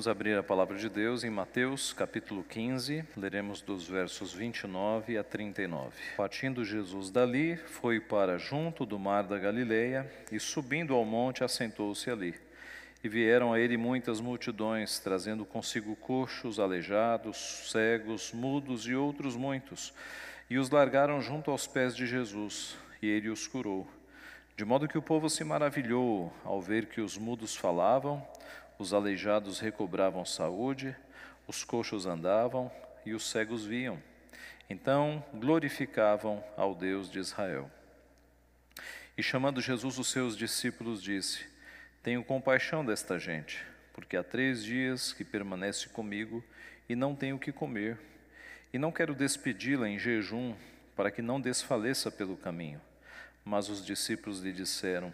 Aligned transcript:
Vamos 0.00 0.08
abrir 0.08 0.38
a 0.38 0.42
palavra 0.42 0.78
de 0.78 0.88
Deus 0.88 1.24
em 1.24 1.28
Mateus 1.28 1.92
capítulo 1.92 2.42
15, 2.42 3.04
leremos 3.18 3.60
dos 3.60 3.86
versos 3.86 4.32
29 4.32 5.18
a 5.18 5.22
39. 5.22 5.94
Partindo 6.16 6.64
Jesus 6.64 7.10
dali, 7.10 7.54
foi 7.54 8.00
para 8.00 8.38
junto 8.38 8.86
do 8.86 8.98
mar 8.98 9.24
da 9.24 9.38
Galileia 9.38 10.10
e 10.32 10.40
subindo 10.40 10.94
ao 10.94 11.04
monte 11.04 11.44
assentou-se 11.44 12.10
ali. 12.10 12.34
E 13.04 13.10
vieram 13.10 13.52
a 13.52 13.60
ele 13.60 13.76
muitas 13.76 14.22
multidões, 14.22 14.98
trazendo 14.98 15.44
consigo 15.44 15.94
coxos, 15.96 16.58
aleijados, 16.58 17.68
cegos, 17.70 18.32
mudos 18.32 18.86
e 18.86 18.94
outros 18.94 19.36
muitos, 19.36 19.92
e 20.48 20.56
os 20.56 20.70
largaram 20.70 21.20
junto 21.20 21.50
aos 21.50 21.66
pés 21.66 21.94
de 21.94 22.06
Jesus, 22.06 22.74
e 23.02 23.06
ele 23.06 23.28
os 23.28 23.46
curou. 23.46 23.86
De 24.56 24.64
modo 24.64 24.88
que 24.88 24.96
o 24.96 25.02
povo 25.02 25.28
se 25.28 25.44
maravilhou 25.44 26.32
ao 26.42 26.58
ver 26.58 26.86
que 26.86 27.02
os 27.02 27.18
mudos 27.18 27.54
falavam, 27.54 28.26
os 28.80 28.94
aleijados 28.94 29.60
recobravam 29.60 30.24
saúde, 30.24 30.96
os 31.46 31.62
coxos 31.62 32.06
andavam 32.06 32.72
e 33.04 33.12
os 33.12 33.28
cegos 33.28 33.66
viam. 33.66 34.02
Então 34.70 35.22
glorificavam 35.34 36.42
ao 36.56 36.74
Deus 36.74 37.10
de 37.10 37.18
Israel. 37.18 37.70
E 39.18 39.22
chamando 39.22 39.60
Jesus 39.60 39.98
os 39.98 40.08
seus 40.08 40.34
discípulos, 40.34 41.02
disse: 41.02 41.44
Tenho 42.02 42.24
compaixão 42.24 42.82
desta 42.82 43.18
gente, 43.18 43.62
porque 43.92 44.16
há 44.16 44.24
três 44.24 44.64
dias 44.64 45.12
que 45.12 45.24
permanece 45.24 45.90
comigo 45.90 46.42
e 46.88 46.96
não 46.96 47.14
tenho 47.14 47.36
o 47.36 47.38
que 47.38 47.52
comer. 47.52 47.98
E 48.72 48.78
não 48.78 48.90
quero 48.90 49.14
despedi-la 49.14 49.90
em 49.90 49.98
jejum, 49.98 50.54
para 50.96 51.10
que 51.10 51.20
não 51.20 51.38
desfaleça 51.38 52.10
pelo 52.10 52.36
caminho. 52.36 52.80
Mas 53.44 53.68
os 53.68 53.84
discípulos 53.84 54.40
lhe 54.40 54.52
disseram: 54.52 55.12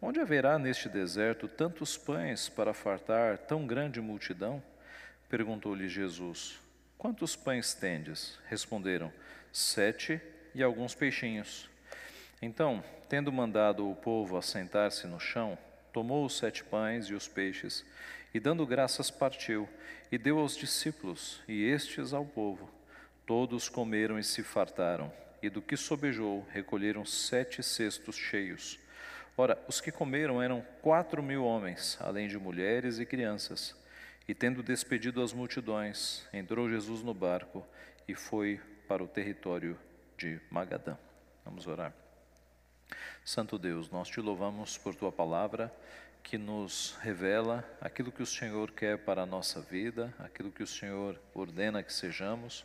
Onde 0.00 0.20
haverá 0.20 0.58
neste 0.58 0.88
deserto 0.88 1.48
tantos 1.48 1.96
pães 1.96 2.48
para 2.48 2.74
fartar 2.74 3.38
tão 3.38 3.66
grande 3.66 4.00
multidão? 4.00 4.62
Perguntou-lhe 5.28 5.88
Jesus. 5.88 6.58
Quantos 6.98 7.34
pães 7.34 7.72
tendes? 7.72 8.38
Responderam: 8.46 9.10
Sete 9.50 10.20
e 10.54 10.62
alguns 10.62 10.94
peixinhos. 10.94 11.68
Então, 12.42 12.84
tendo 13.08 13.32
mandado 13.32 13.90
o 13.90 13.96
povo 13.96 14.36
assentar-se 14.36 15.06
no 15.06 15.18
chão, 15.18 15.56
tomou 15.92 16.26
os 16.26 16.36
sete 16.36 16.62
pães 16.62 17.06
e 17.06 17.14
os 17.14 17.26
peixes, 17.26 17.84
e 18.34 18.38
dando 18.38 18.66
graças 18.66 19.10
partiu, 19.10 19.66
e 20.12 20.18
deu 20.18 20.38
aos 20.38 20.56
discípulos, 20.56 21.40
e 21.48 21.64
estes 21.64 22.12
ao 22.12 22.26
povo. 22.26 22.70
Todos 23.24 23.68
comeram 23.70 24.18
e 24.18 24.22
se 24.22 24.42
fartaram, 24.42 25.10
e 25.42 25.48
do 25.48 25.62
que 25.62 25.76
sobejou 25.76 26.46
recolheram 26.52 27.04
sete 27.06 27.62
cestos 27.62 28.14
cheios. 28.14 28.78
Ora, 29.38 29.62
os 29.68 29.82
que 29.82 29.92
comeram 29.92 30.42
eram 30.42 30.64
quatro 30.80 31.22
mil 31.22 31.44
homens, 31.44 31.98
além 32.00 32.26
de 32.26 32.38
mulheres 32.38 32.98
e 32.98 33.04
crianças. 33.04 33.76
E 34.26 34.34
tendo 34.34 34.62
despedido 34.62 35.22
as 35.22 35.34
multidões, 35.34 36.26
entrou 36.32 36.70
Jesus 36.70 37.02
no 37.02 37.12
barco 37.12 37.64
e 38.08 38.14
foi 38.14 38.58
para 38.88 39.04
o 39.04 39.06
território 39.06 39.78
de 40.16 40.40
Magadã. 40.50 40.96
Vamos 41.44 41.66
orar. 41.66 41.92
Santo 43.24 43.58
Deus, 43.58 43.90
nós 43.90 44.08
te 44.08 44.20
louvamos 44.20 44.78
por 44.78 44.94
tua 44.94 45.12
palavra 45.12 45.70
que 46.22 46.38
nos 46.38 46.96
revela 47.02 47.62
aquilo 47.78 48.10
que 48.10 48.22
o 48.22 48.26
Senhor 48.26 48.70
quer 48.70 48.98
para 48.98 49.22
a 49.22 49.26
nossa 49.26 49.60
vida, 49.60 50.14
aquilo 50.18 50.50
que 50.50 50.62
o 50.62 50.66
Senhor 50.66 51.20
ordena 51.34 51.82
que 51.82 51.92
sejamos 51.92 52.64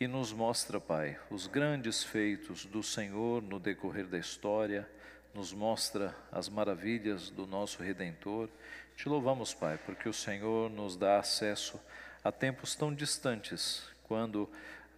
e 0.00 0.08
nos 0.08 0.32
mostra, 0.32 0.80
Pai, 0.80 1.16
os 1.30 1.46
grandes 1.46 2.02
feitos 2.02 2.64
do 2.64 2.82
Senhor 2.82 3.40
no 3.40 3.60
decorrer 3.60 4.06
da 4.06 4.18
história 4.18 4.88
nos 5.34 5.52
mostra 5.52 6.14
as 6.30 6.48
maravilhas 6.48 7.30
do 7.30 7.46
nosso 7.46 7.82
Redentor. 7.82 8.48
Te 8.96 9.08
louvamos, 9.08 9.54
Pai, 9.54 9.78
porque 9.84 10.08
o 10.08 10.12
Senhor 10.12 10.70
nos 10.70 10.96
dá 10.96 11.18
acesso 11.18 11.80
a 12.22 12.30
tempos 12.30 12.74
tão 12.74 12.94
distantes, 12.94 13.82
quando 14.04 14.48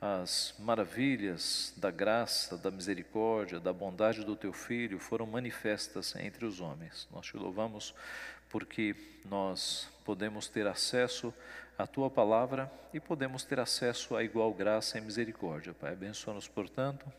as 0.01 0.55
maravilhas 0.59 1.73
da 1.77 1.91
graça, 1.91 2.59
da 2.59 2.71
misericórdia, 2.71 3.59
da 3.59 3.73
bondade 3.73 4.25
do 4.25 4.37
Teu 4.37 4.53
Filho 4.53 4.99
foram 4.99 5.27
manifestas 5.27 6.15
entre 6.17 6.45
os 6.45 6.61
homens. 6.61 7.09
Nós 7.11 7.27
te 7.27 7.37
louvamos 7.37 7.95
porque 8.51 8.95
nós 9.25 9.89
podemos 10.05 10.49
ter 10.49 10.67
acesso 10.67 11.33
à 11.79 11.87
Tua 11.87 12.11
palavra 12.11 12.71
e 12.93 13.01
podemos 13.01 13.45
ter 13.45 13.59
acesso 13.59 14.15
à 14.15 14.23
igual 14.23 14.53
graça 14.53 14.99
e 14.99 15.01
misericórdia. 15.01 15.73
Pai, 15.73 15.93
abençoa-nos, 15.93 16.49
portanto, 16.49 17.11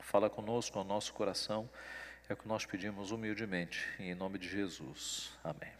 fala 0.00 0.30
conosco 0.30 0.78
ao 0.78 0.84
nosso 0.84 1.12
coração 1.12 1.68
é 2.28 2.34
o 2.34 2.36
que 2.36 2.46
nós 2.46 2.64
pedimos 2.64 3.10
humildemente, 3.10 3.86
em 3.98 4.14
nome 4.14 4.38
de 4.38 4.48
Jesus. 4.48 5.30
Amém. 5.42 5.70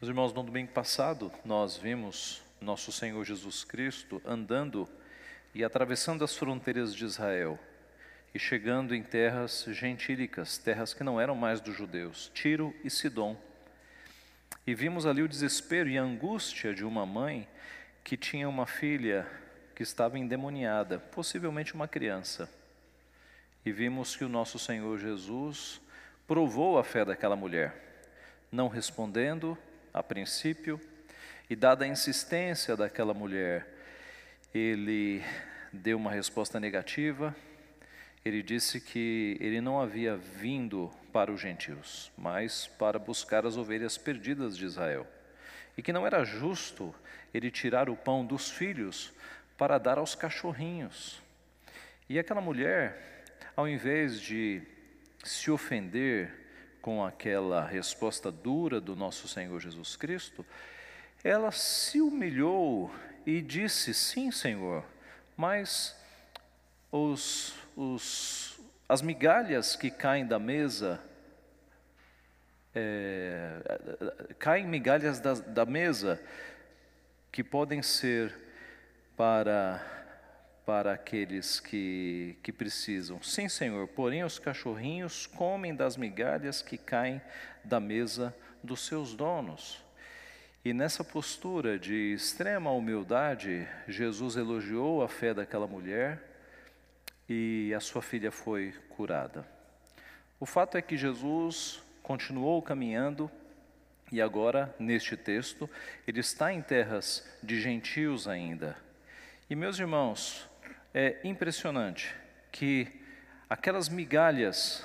Meus 0.00 0.08
irmãos, 0.08 0.32
no 0.32 0.42
domingo 0.42 0.72
passado, 0.72 1.30
nós 1.44 1.76
vimos 1.76 2.42
nosso 2.60 2.90
Senhor 2.90 3.22
Jesus 3.24 3.64
Cristo 3.64 4.20
andando 4.24 4.88
e 5.54 5.62
atravessando 5.62 6.24
as 6.24 6.34
fronteiras 6.34 6.94
de 6.94 7.04
Israel 7.04 7.58
e 8.34 8.38
chegando 8.38 8.94
em 8.94 9.02
terras 9.02 9.66
gentílicas, 9.68 10.56
terras 10.56 10.94
que 10.94 11.04
não 11.04 11.20
eram 11.20 11.34
mais 11.34 11.60
dos 11.60 11.76
judeus, 11.76 12.30
Tiro 12.32 12.74
e 12.82 12.88
Sidom. 12.88 13.36
E 14.66 14.74
vimos 14.74 15.04
ali 15.04 15.22
o 15.22 15.28
desespero 15.28 15.88
e 15.88 15.98
a 15.98 16.02
angústia 16.02 16.72
de 16.72 16.84
uma 16.84 17.04
mãe 17.04 17.46
que 18.02 18.16
tinha 18.16 18.48
uma 18.48 18.66
filha 18.66 19.26
que 19.74 19.82
estava 19.82 20.18
endemoniada, 20.18 20.98
possivelmente 20.98 21.74
uma 21.74 21.86
criança 21.86 22.48
e 23.64 23.72
vimos 23.72 24.16
que 24.16 24.24
o 24.24 24.28
nosso 24.28 24.58
Senhor 24.58 24.98
Jesus 24.98 25.80
provou 26.26 26.78
a 26.78 26.84
fé 26.84 27.04
daquela 27.04 27.36
mulher, 27.36 27.74
não 28.50 28.68
respondendo 28.68 29.56
a 29.92 30.02
princípio, 30.02 30.80
e 31.48 31.56
dada 31.56 31.84
a 31.84 31.88
insistência 31.88 32.76
daquela 32.76 33.12
mulher, 33.12 33.66
ele 34.54 35.22
deu 35.72 35.96
uma 35.96 36.10
resposta 36.10 36.60
negativa. 36.60 37.34
Ele 38.24 38.42
disse 38.42 38.80
que 38.80 39.36
ele 39.40 39.60
não 39.60 39.80
havia 39.80 40.16
vindo 40.16 40.90
para 41.12 41.32
os 41.32 41.40
gentios, 41.40 42.12
mas 42.16 42.66
para 42.66 42.98
buscar 42.98 43.46
as 43.46 43.56
ovelhas 43.56 43.98
perdidas 43.98 44.56
de 44.56 44.64
Israel. 44.64 45.06
E 45.76 45.82
que 45.82 45.92
não 45.92 46.06
era 46.06 46.24
justo 46.24 46.94
ele 47.32 47.50
tirar 47.50 47.88
o 47.88 47.96
pão 47.96 48.24
dos 48.24 48.50
filhos 48.50 49.12
para 49.56 49.78
dar 49.78 49.98
aos 49.98 50.14
cachorrinhos. 50.14 51.20
E 52.08 52.18
aquela 52.18 52.40
mulher, 52.40 53.19
ao 53.60 53.68
invés 53.68 54.18
de 54.18 54.62
se 55.22 55.50
ofender 55.50 56.32
com 56.80 57.04
aquela 57.04 57.62
resposta 57.62 58.32
dura 58.32 58.80
do 58.80 58.96
nosso 58.96 59.28
Senhor 59.28 59.60
Jesus 59.60 59.96
Cristo, 59.96 60.46
ela 61.22 61.52
se 61.52 62.00
humilhou 62.00 62.90
e 63.26 63.42
disse: 63.42 63.92
Sim, 63.92 64.30
Senhor, 64.30 64.82
mas 65.36 65.94
os, 66.90 67.54
os, 67.76 68.58
as 68.88 69.02
migalhas 69.02 69.76
que 69.76 69.90
caem 69.90 70.26
da 70.26 70.38
mesa, 70.38 70.98
é, 72.74 73.60
caem 74.38 74.66
migalhas 74.66 75.20
da, 75.20 75.34
da 75.34 75.66
mesa 75.66 76.18
que 77.30 77.44
podem 77.44 77.82
ser 77.82 78.34
para 79.18 79.99
para 80.70 80.92
aqueles 80.92 81.58
que, 81.58 82.36
que 82.44 82.52
precisam. 82.52 83.20
Sim, 83.20 83.48
Senhor, 83.48 83.88
porém 83.88 84.22
os 84.22 84.38
cachorrinhos 84.38 85.26
comem 85.26 85.74
das 85.74 85.96
migalhas 85.96 86.62
que 86.62 86.78
caem 86.78 87.20
da 87.64 87.80
mesa 87.80 88.32
dos 88.62 88.86
seus 88.86 89.12
donos. 89.12 89.84
E 90.64 90.72
nessa 90.72 91.02
postura 91.02 91.76
de 91.76 92.12
extrema 92.12 92.70
humildade, 92.70 93.66
Jesus 93.88 94.36
elogiou 94.36 95.02
a 95.02 95.08
fé 95.08 95.34
daquela 95.34 95.66
mulher 95.66 96.22
e 97.28 97.74
a 97.74 97.80
sua 97.80 98.00
filha 98.00 98.30
foi 98.30 98.72
curada. 98.90 99.44
O 100.38 100.46
fato 100.46 100.78
é 100.78 100.82
que 100.82 100.96
Jesus 100.96 101.82
continuou 102.00 102.62
caminhando 102.62 103.28
e 104.12 104.22
agora, 104.22 104.72
neste 104.78 105.16
texto, 105.16 105.68
ele 106.06 106.20
está 106.20 106.52
em 106.52 106.62
terras 106.62 107.28
de 107.42 107.60
gentios 107.60 108.28
ainda. 108.28 108.76
E 109.50 109.56
meus 109.56 109.80
irmãos, 109.80 110.48
é 110.92 111.18
impressionante 111.24 112.14
que 112.50 112.88
aquelas 113.48 113.88
migalhas 113.88 114.84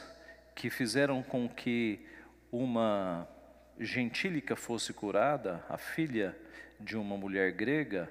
que 0.53 0.69
fizeram 0.69 1.21
com 1.23 1.49
que 1.49 2.05
uma 2.51 3.27
gentílica 3.79 4.55
fosse 4.55 4.93
curada, 4.93 5.63
a 5.67 5.77
filha 5.77 6.37
de 6.79 6.95
uma 6.95 7.17
mulher 7.17 7.51
grega, 7.51 8.09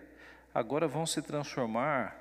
agora 0.54 0.86
vão 0.86 1.06
se 1.06 1.22
transformar 1.22 2.20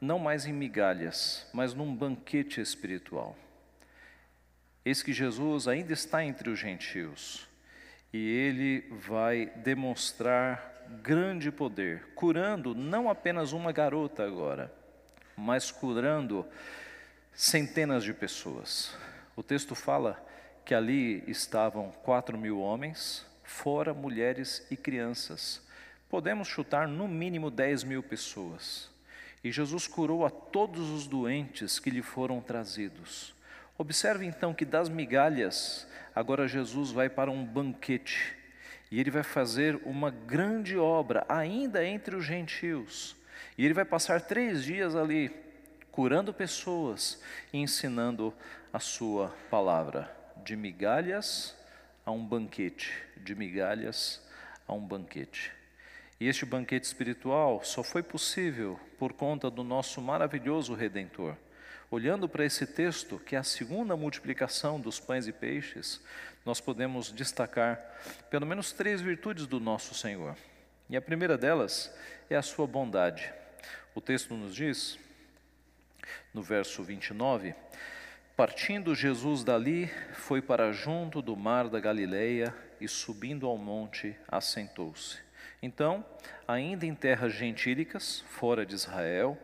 não 0.00 0.18
mais 0.18 0.46
em 0.46 0.52
migalhas, 0.52 1.48
mas 1.52 1.74
num 1.74 1.94
banquete 1.94 2.60
espiritual. 2.60 3.36
Eis 4.84 5.02
que 5.02 5.12
Jesus 5.12 5.66
ainda 5.66 5.92
está 5.92 6.22
entre 6.22 6.50
os 6.50 6.58
gentios 6.58 7.48
e 8.12 8.18
ele 8.18 8.86
vai 8.90 9.46
demonstrar 9.56 10.84
grande 11.02 11.50
poder, 11.50 12.08
curando 12.14 12.74
não 12.74 13.08
apenas 13.08 13.52
uma 13.52 13.72
garota 13.72 14.24
agora, 14.24 14.72
mas 15.36 15.70
curando 15.70 16.46
centenas 17.34 18.04
de 18.04 18.12
pessoas. 18.12 18.96
O 19.36 19.42
texto 19.42 19.74
fala 19.74 20.22
que 20.64 20.74
ali 20.74 21.22
estavam 21.26 21.90
quatro 22.02 22.38
mil 22.38 22.60
homens, 22.60 23.26
fora 23.42 23.92
mulheres 23.92 24.66
e 24.70 24.76
crianças. 24.76 25.60
Podemos 26.08 26.48
chutar 26.48 26.86
no 26.88 27.08
mínimo 27.08 27.50
10 27.50 27.84
mil 27.84 28.02
pessoas. 28.02 28.88
E 29.42 29.52
Jesus 29.52 29.86
curou 29.86 30.24
a 30.24 30.30
todos 30.30 30.88
os 30.90 31.06
doentes 31.06 31.78
que 31.78 31.90
lhe 31.90 32.00
foram 32.00 32.40
trazidos. 32.40 33.34
Observe 33.76 34.24
então 34.24 34.54
que 34.54 34.64
das 34.64 34.88
migalhas, 34.88 35.86
agora 36.14 36.48
Jesus 36.48 36.90
vai 36.90 37.10
para 37.10 37.30
um 37.30 37.44
banquete 37.44 38.36
e 38.90 39.00
ele 39.00 39.10
vai 39.10 39.24
fazer 39.24 39.80
uma 39.84 40.10
grande 40.10 40.78
obra 40.78 41.26
ainda 41.28 41.84
entre 41.84 42.14
os 42.14 42.24
gentios. 42.24 43.16
E 43.56 43.64
ele 43.64 43.74
vai 43.74 43.84
passar 43.84 44.20
três 44.20 44.64
dias 44.64 44.96
ali, 44.96 45.30
curando 45.92 46.34
pessoas 46.34 47.20
e 47.52 47.58
ensinando 47.58 48.34
a 48.72 48.80
sua 48.80 49.34
palavra, 49.48 50.10
de 50.44 50.56
migalhas 50.56 51.54
a 52.04 52.10
um 52.10 52.24
banquete, 52.24 52.92
de 53.16 53.34
migalhas 53.34 54.20
a 54.66 54.72
um 54.72 54.80
banquete. 54.80 55.52
E 56.20 56.26
este 56.26 56.44
banquete 56.44 56.86
espiritual 56.86 57.62
só 57.62 57.82
foi 57.82 58.02
possível 58.02 58.78
por 58.98 59.12
conta 59.12 59.50
do 59.50 59.62
nosso 59.62 60.00
maravilhoso 60.00 60.74
Redentor. 60.74 61.36
Olhando 61.90 62.28
para 62.28 62.44
esse 62.44 62.66
texto, 62.66 63.20
que 63.20 63.36
é 63.36 63.38
a 63.38 63.44
segunda 63.44 63.96
multiplicação 63.96 64.80
dos 64.80 64.98
pães 64.98 65.28
e 65.28 65.32
peixes, 65.32 66.00
nós 66.44 66.60
podemos 66.60 67.12
destacar 67.12 67.80
pelo 68.30 68.46
menos 68.46 68.72
três 68.72 69.00
virtudes 69.00 69.46
do 69.46 69.60
nosso 69.60 69.94
Senhor. 69.94 70.36
E 70.90 70.96
a 70.96 71.02
primeira 71.02 71.38
delas 71.38 71.94
é 72.28 72.36
a 72.36 72.42
sua 72.42 72.66
bondade. 72.66 73.32
O 73.94 74.00
texto 74.00 74.34
nos 74.34 74.54
diz, 74.54 74.98
no 76.32 76.42
verso 76.42 76.82
29, 76.82 77.54
Partindo 78.36 78.96
Jesus 78.96 79.44
dali, 79.44 79.88
foi 80.12 80.42
para 80.42 80.72
junto 80.72 81.22
do 81.22 81.36
mar 81.36 81.68
da 81.68 81.78
Galileia 81.78 82.52
e 82.80 82.88
subindo 82.88 83.46
ao 83.46 83.56
monte, 83.56 84.16
assentou-se. 84.26 85.18
Então, 85.62 86.04
ainda 86.46 86.84
em 86.84 86.96
terras 86.96 87.32
gentílicas, 87.32 88.24
fora 88.30 88.66
de 88.66 88.74
Israel, 88.74 89.38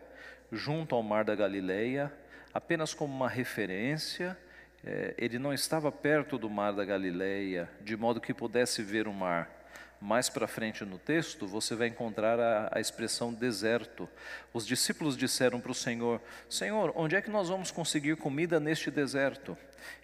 junto 0.51 0.93
ao 0.93 1.01
mar 1.01 1.23
da 1.23 1.33
Galileia, 1.33 2.11
apenas 2.53 2.93
como 2.93 3.15
uma 3.15 3.29
referência, 3.29 4.37
eh, 4.83 5.15
ele 5.17 5.39
não 5.39 5.53
estava 5.53 5.89
perto 5.89 6.37
do 6.37 6.49
mar 6.49 6.73
da 6.73 6.83
Galileia, 6.83 7.69
de 7.79 7.95
modo 7.95 8.19
que 8.19 8.33
pudesse 8.33 8.83
ver 8.83 9.07
o 9.07 9.13
mar. 9.13 9.60
Mais 10.01 10.29
para 10.29 10.47
frente 10.47 10.83
no 10.83 10.97
texto, 10.97 11.45
você 11.45 11.75
vai 11.75 11.87
encontrar 11.87 12.39
a, 12.39 12.69
a 12.71 12.79
expressão 12.79 13.31
deserto. 13.31 14.09
Os 14.51 14.65
discípulos 14.65 15.15
disseram 15.15 15.61
para 15.61 15.71
o 15.71 15.75
Senhor: 15.75 16.19
Senhor, 16.49 16.91
onde 16.95 17.15
é 17.15 17.21
que 17.21 17.29
nós 17.29 17.49
vamos 17.49 17.69
conseguir 17.69 18.15
comida 18.15 18.59
neste 18.59 18.89
deserto? 18.89 19.55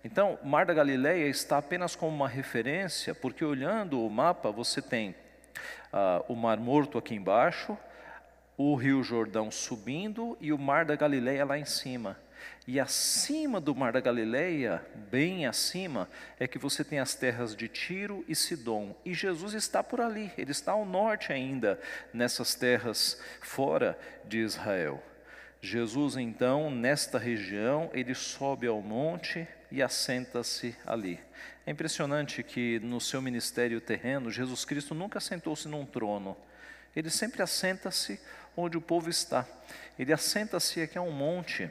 Então, 0.03 0.37
Mar 0.43 0.67
da 0.67 0.73
Galileia 0.73 1.27
está 1.27 1.57
apenas 1.57 1.95
como 1.95 2.15
uma 2.15 2.29
referência, 2.29 3.15
porque 3.15 3.43
olhando 3.43 4.05
o 4.05 4.09
mapa, 4.09 4.51
você 4.51 4.83
tem 4.83 5.15
ah, 5.91 6.23
o 6.27 6.35
Mar 6.35 6.57
Morto 6.57 6.99
aqui 6.99 7.15
embaixo, 7.15 7.75
o 8.55 8.75
Rio 8.75 9.01
Jordão 9.01 9.49
subindo 9.49 10.37
e 10.39 10.53
o 10.53 10.59
Mar 10.59 10.85
da 10.85 10.95
Galileia 10.95 11.43
lá 11.43 11.57
em 11.57 11.65
cima. 11.65 12.17
E 12.67 12.79
acima 12.79 13.61
do 13.61 13.73
Mar 13.73 13.93
da 13.93 13.99
Galileia, 13.99 14.85
bem 15.09 15.45
acima, 15.45 16.09
é 16.39 16.47
que 16.47 16.59
você 16.59 16.83
tem 16.83 16.99
as 16.99 17.15
terras 17.15 17.55
de 17.55 17.67
Tiro 17.67 18.25
e 18.27 18.35
Sidom. 18.35 18.95
E 19.05 19.13
Jesus 19.13 19.53
está 19.53 19.81
por 19.81 20.01
ali, 20.01 20.31
ele 20.37 20.51
está 20.51 20.73
ao 20.73 20.85
norte 20.85 21.31
ainda, 21.31 21.79
nessas 22.13 22.55
terras 22.55 23.21
fora 23.41 23.97
de 24.25 24.39
Israel. 24.39 25.01
Jesus, 25.61 26.17
então, 26.17 26.69
nesta 26.69 27.17
região, 27.17 27.89
ele 27.93 28.13
sobe 28.13 28.67
ao 28.67 28.81
monte 28.81 29.47
e 29.71 29.81
assenta-se 29.81 30.75
ali. 30.85 31.19
É 31.65 31.71
impressionante 31.71 32.43
que 32.43 32.79
no 32.79 33.01
seu 33.01 33.21
ministério 33.21 33.81
terreno, 33.81 34.31
Jesus 34.31 34.63
Cristo 34.63 34.93
nunca 34.93 35.19
sentou-se 35.19 35.67
num 35.67 35.85
trono. 35.85 36.37
Ele 36.95 37.09
sempre 37.09 37.41
assenta-se 37.41 38.19
onde 38.55 38.77
o 38.77 38.81
povo 38.81 39.09
está. 39.09 39.45
Ele 39.99 40.13
assenta-se 40.13 40.81
aqui 40.81 40.97
a 40.97 41.01
um 41.01 41.11
monte, 41.11 41.69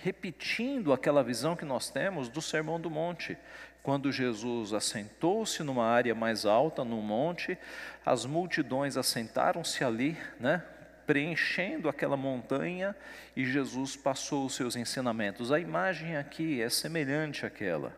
repetindo 0.00 0.92
aquela 0.92 1.22
visão 1.22 1.56
que 1.56 1.64
nós 1.64 1.90
temos 1.90 2.28
do 2.28 2.40
Sermão 2.40 2.80
do 2.80 2.90
Monte. 2.90 3.36
Quando 3.82 4.12
Jesus 4.12 4.72
assentou-se 4.72 5.62
numa 5.62 5.86
área 5.86 6.14
mais 6.14 6.46
alta, 6.46 6.84
no 6.84 7.02
monte, 7.02 7.58
as 8.06 8.24
multidões 8.24 8.96
assentaram-se 8.96 9.82
ali, 9.82 10.16
né, 10.38 10.62
preenchendo 11.04 11.88
aquela 11.88 12.16
montanha, 12.16 12.94
e 13.34 13.44
Jesus 13.44 13.96
passou 13.96 14.46
os 14.46 14.54
seus 14.54 14.76
ensinamentos. 14.76 15.50
A 15.50 15.58
imagem 15.58 16.16
aqui 16.16 16.62
é 16.62 16.68
semelhante 16.68 17.44
àquela. 17.44 17.92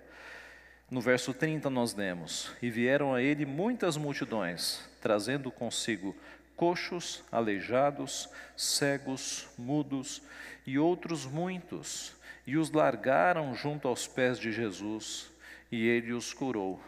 No 0.90 1.00
verso 1.00 1.34
30 1.34 1.68
nós 1.68 1.94
lemos: 1.94 2.52
E 2.62 2.70
vieram 2.70 3.14
a 3.14 3.20
ele 3.20 3.44
muitas 3.44 3.96
multidões, 3.96 4.88
trazendo 5.02 5.50
consigo 5.50 6.16
coxos, 6.56 7.22
aleijados, 7.30 8.28
cegos, 8.56 9.48
mudos 9.58 10.22
e 10.66 10.78
outros 10.78 11.26
muitos, 11.26 12.14
e 12.46 12.56
os 12.56 12.70
largaram 12.70 13.54
junto 13.54 13.88
aos 13.88 14.06
pés 14.06 14.38
de 14.38 14.52
Jesus, 14.52 15.30
e 15.70 15.86
ele 15.86 16.12
os 16.12 16.32
curou. 16.32 16.80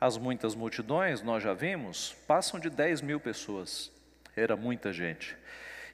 As 0.00 0.18
muitas 0.18 0.54
multidões, 0.54 1.22
nós 1.22 1.42
já 1.42 1.54
vimos, 1.54 2.14
passam 2.26 2.60
de 2.60 2.68
10 2.68 3.00
mil 3.00 3.18
pessoas, 3.18 3.90
era 4.36 4.56
muita 4.56 4.92
gente. 4.92 5.36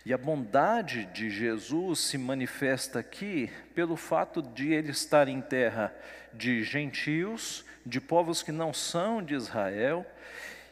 E 0.04 0.14
a 0.14 0.18
bondade 0.18 1.04
de 1.06 1.28
Jesus 1.28 2.00
se 2.00 2.16
manifesta 2.16 2.98
aqui 2.98 3.50
pelo 3.74 3.96
fato 3.96 4.40
de 4.40 4.72
ele 4.72 4.90
estar 4.90 5.28
em 5.28 5.42
terra 5.42 5.94
de 6.32 6.62
gentios, 6.64 7.64
de 7.84 8.00
povos 8.00 8.42
que 8.42 8.50
não 8.50 8.72
são 8.72 9.22
de 9.22 9.34
Israel, 9.34 10.06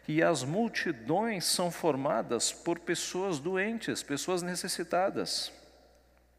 e 0.09 0.23
as 0.23 0.43
multidões 0.43 1.45
são 1.45 1.71
formadas 1.71 2.51
por 2.51 2.79
pessoas 2.79 3.39
doentes, 3.39 4.03
pessoas 4.03 4.41
necessitadas. 4.41 5.53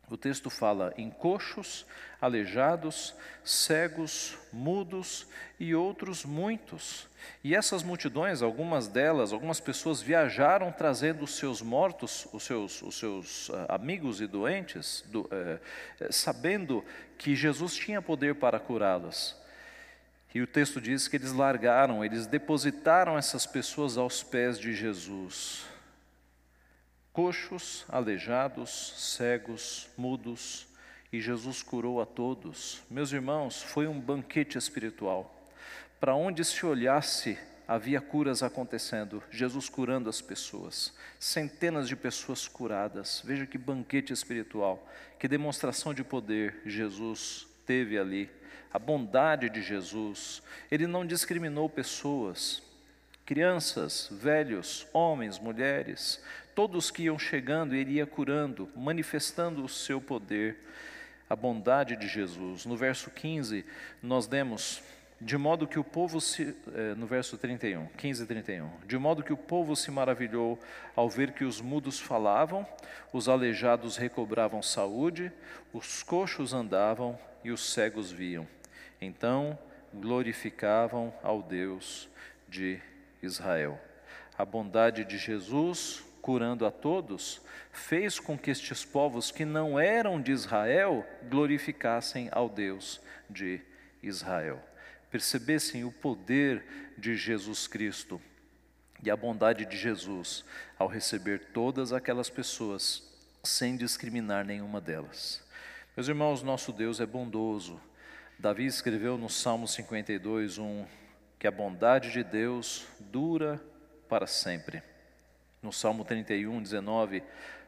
O 0.09 0.17
texto 0.17 0.49
fala 0.49 0.91
em 0.97 1.11
coxos, 1.11 1.85
aleijados, 2.19 3.13
cegos, 3.43 4.35
mudos 4.51 5.27
e 5.59 5.75
outros 5.75 6.25
muitos. 6.25 7.07
E 7.43 7.53
essas 7.53 7.83
multidões, 7.83 8.41
algumas 8.41 8.87
delas, 8.87 9.31
algumas 9.31 9.59
pessoas 9.59 10.01
viajaram 10.01 10.71
trazendo 10.71 11.23
os 11.23 11.35
seus 11.35 11.61
mortos, 11.61 12.27
os 12.33 12.41
seus, 12.41 12.81
os 12.81 12.97
seus 12.97 13.49
uh, 13.49 13.65
amigos 13.69 14.19
e 14.19 14.25
doentes, 14.25 15.03
do, 15.09 15.21
uh, 15.21 15.59
sabendo 16.09 16.83
que 17.19 17.35
Jesus 17.35 17.75
tinha 17.75 18.01
poder 18.01 18.33
para 18.33 18.59
curá-los. 18.59 19.38
E 20.33 20.41
o 20.41 20.47
texto 20.47 20.79
diz 20.79 21.07
que 21.07 21.17
eles 21.17 21.31
largaram, 21.31 22.05
eles 22.05 22.27
depositaram 22.27 23.17
essas 23.17 23.45
pessoas 23.45 23.97
aos 23.97 24.23
pés 24.23 24.59
de 24.59 24.73
Jesus 24.73 25.65
coxos, 27.19 27.85
aleijados, 27.89 28.93
cegos, 29.17 29.89
mudos, 29.97 30.65
e 31.11 31.19
Jesus 31.19 31.61
curou 31.61 32.01
a 32.01 32.05
todos. 32.05 32.81
Meus 32.89 33.11
irmãos, 33.11 33.61
foi 33.61 33.87
um 33.87 33.99
banquete 33.99 34.57
espiritual. 34.57 35.51
Para 35.99 36.15
onde 36.15 36.45
se 36.45 36.65
olhasse, 36.65 37.37
havia 37.67 37.99
curas 37.99 38.41
acontecendo, 38.41 39.21
Jesus 39.29 39.67
curando 39.67 40.09
as 40.09 40.21
pessoas, 40.21 40.93
centenas 41.19 41.89
de 41.89 41.95
pessoas 41.97 42.47
curadas. 42.47 43.21
Veja 43.25 43.45
que 43.45 43.57
banquete 43.57 44.13
espiritual, 44.13 44.87
que 45.19 45.27
demonstração 45.27 45.93
de 45.93 46.05
poder 46.05 46.61
Jesus 46.65 47.47
teve 47.65 47.99
ali. 47.99 48.29
A 48.71 48.77
bondade 48.77 49.49
de 49.49 49.61
Jesus, 49.61 50.43
ele 50.69 50.85
não 50.85 51.05
discriminou 51.05 51.67
pessoas, 51.67 52.61
crianças, 53.25 54.07
velhos, 54.11 54.87
homens, 54.93 55.39
mulheres, 55.39 56.23
todos 56.53 56.91
que 56.91 57.03
iam 57.03 57.17
chegando, 57.17 57.73
ele 57.73 57.93
ia 57.93 58.05
curando, 58.05 58.69
manifestando 58.75 59.63
o 59.63 59.69
seu 59.69 60.01
poder, 60.01 60.57
a 61.29 61.35
bondade 61.35 61.95
de 61.95 62.07
Jesus. 62.07 62.65
No 62.65 62.75
verso 62.75 63.09
15, 63.09 63.65
nós 64.03 64.27
demos, 64.27 64.83
de 65.21 65.37
modo 65.37 65.67
que 65.67 65.79
o 65.79 65.83
povo 65.83 66.19
se, 66.19 66.55
eh, 66.73 66.95
no 66.95 67.07
verso 67.07 67.37
31, 67.37 67.87
15 67.97 68.23
e 68.23 68.25
31, 68.27 68.69
de 68.85 68.97
modo 68.97 69.23
que 69.23 69.31
o 69.31 69.37
povo 69.37 69.75
se 69.75 69.89
maravilhou 69.89 70.59
ao 70.95 71.09
ver 71.09 71.31
que 71.31 71.43
os 71.43 71.61
mudos 71.61 71.99
falavam, 71.99 72.67
os 73.13 73.29
aleijados 73.29 73.95
recobravam 73.95 74.61
saúde, 74.61 75.31
os 75.71 76.03
coxos 76.03 76.53
andavam 76.53 77.17
e 77.43 77.51
os 77.51 77.73
cegos 77.73 78.11
viam. 78.11 78.47
Então 79.01 79.57
glorificavam 79.93 81.13
ao 81.23 81.41
Deus 81.41 82.09
de 82.47 82.79
Israel. 83.21 83.79
A 84.37 84.45
bondade 84.45 85.03
de 85.03 85.17
Jesus 85.17 86.03
curando 86.21 86.65
a 86.65 86.71
todos, 86.71 87.41
fez 87.71 88.19
com 88.19 88.37
que 88.37 88.51
estes 88.51 88.85
povos 88.85 89.31
que 89.31 89.45
não 89.45 89.79
eram 89.79 90.21
de 90.21 90.31
Israel 90.31 91.05
glorificassem 91.29 92.29
ao 92.31 92.49
Deus 92.49 93.01
de 93.29 93.61
Israel. 94.03 94.61
Percebessem 95.09 95.83
o 95.83 95.91
poder 95.91 96.93
de 96.97 97.15
Jesus 97.15 97.67
Cristo 97.67 98.21
e 99.01 99.09
a 99.09 99.15
bondade 99.15 99.65
de 99.65 99.77
Jesus 99.77 100.43
ao 100.77 100.87
receber 100.87 101.45
todas 101.53 101.93
aquelas 101.93 102.29
pessoas 102.29 103.01
sem 103.43 103.75
discriminar 103.75 104.45
nenhuma 104.45 104.79
delas. 104.79 105.43
Meus 105.95 106.07
irmãos, 106.07 106.43
nosso 106.43 106.71
Deus 106.71 106.99
é 106.99 107.05
bondoso. 107.05 107.81
Davi 108.39 108.65
escreveu 108.65 109.17
no 109.17 109.29
Salmo 109.29 109.67
52, 109.67 110.59
um 110.59 110.85
que 111.37 111.45
a 111.45 111.51
bondade 111.51 112.09
de 112.09 112.23
Deus 112.23 112.87
dura 112.97 113.61
para 114.07 114.25
sempre. 114.25 114.81
No 115.61 115.73
Salmo 115.73 116.05
31, 116.05 116.63
19, 116.63 117.21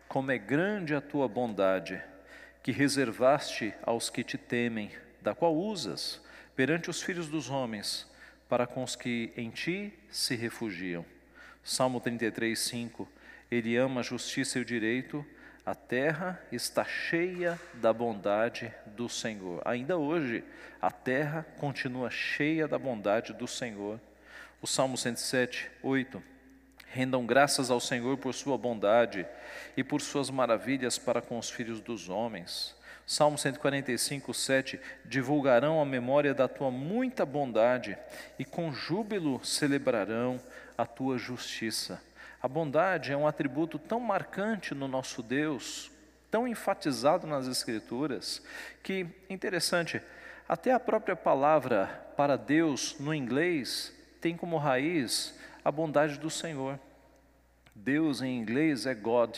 como 0.07 0.31
é 0.31 0.37
grande 0.37 0.95
a 0.95 1.01
tua 1.01 1.27
bondade, 1.27 2.01
que 2.63 2.71
reservaste 2.71 3.73
aos 3.83 4.09
que 4.09 4.23
te 4.23 4.37
temem, 4.37 4.89
da 5.21 5.35
qual 5.35 5.53
usas 5.53 6.21
perante 6.55 6.89
os 6.89 7.01
filhos 7.01 7.27
dos 7.27 7.49
homens, 7.49 8.09
para 8.47 8.65
com 8.65 8.81
os 8.81 8.95
que 8.95 9.33
em 9.35 9.49
ti 9.49 9.93
se 10.09 10.37
refugiam. 10.37 11.05
Salmo 11.61 11.99
33, 11.99 12.57
5, 12.57 13.11
ele 13.51 13.75
ama 13.75 13.99
a 13.99 14.03
justiça 14.03 14.57
e 14.57 14.61
o 14.61 14.65
direito, 14.65 15.25
a 15.65 15.75
terra 15.75 16.41
está 16.51 16.83
cheia 16.83 17.59
da 17.75 17.93
bondade 17.93 18.73
do 18.87 19.07
Senhor. 19.07 19.61
Ainda 19.63 19.97
hoje, 19.97 20.43
a 20.81 20.89
terra 20.89 21.45
continua 21.59 22.09
cheia 22.09 22.67
da 22.67 22.79
bondade 22.79 23.33
do 23.33 23.47
Senhor. 23.47 23.99
O 24.61 24.67
Salmo 24.67 24.97
107, 24.97 25.69
8. 25.83 26.21
Rendam 26.87 27.25
graças 27.25 27.69
ao 27.69 27.79
Senhor 27.79 28.17
por 28.17 28.33
sua 28.33 28.57
bondade 28.57 29.25
e 29.77 29.83
por 29.83 30.01
suas 30.01 30.29
maravilhas 30.29 30.97
para 30.97 31.21
com 31.21 31.37
os 31.37 31.49
filhos 31.49 31.79
dos 31.79 32.09
homens. 32.09 32.75
Salmo 33.05 33.37
145, 33.37 34.33
7. 34.33 34.79
Divulgarão 35.05 35.79
a 35.79 35.85
memória 35.85 36.33
da 36.33 36.47
tua 36.47 36.71
muita 36.71 37.25
bondade 37.25 37.97
e 38.39 38.43
com 38.43 38.73
júbilo 38.73 39.43
celebrarão 39.45 40.39
a 40.77 40.85
tua 40.85 41.17
justiça. 41.17 42.01
A 42.41 42.47
bondade 42.47 43.11
é 43.11 43.17
um 43.17 43.27
atributo 43.27 43.77
tão 43.77 43.99
marcante 43.99 44.73
no 44.73 44.87
nosso 44.87 45.21
Deus, 45.21 45.91
tão 46.31 46.47
enfatizado 46.47 47.27
nas 47.27 47.47
Escrituras, 47.47 48.41
que, 48.81 49.05
interessante, 49.29 50.01
até 50.49 50.73
a 50.73 50.79
própria 50.79 51.15
palavra 51.15 51.87
para 52.17 52.35
Deus 52.35 52.97
no 52.99 53.13
inglês 53.13 53.93
tem 54.19 54.35
como 54.35 54.57
raiz 54.57 55.37
a 55.63 55.71
bondade 55.71 56.19
do 56.19 56.29
Senhor. 56.29 56.79
Deus 57.75 58.21
em 58.21 58.37
inglês 58.37 58.85
é 58.85 58.93
God. 58.93 59.37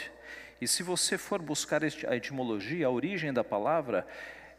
E 0.62 0.68
se 0.68 0.82
você 0.82 1.18
for 1.18 1.42
buscar 1.42 1.84
a 1.84 2.16
etimologia, 2.16 2.88
a 2.88 2.90
origem 2.90 3.34
da 3.34 3.44
palavra, 3.44 4.08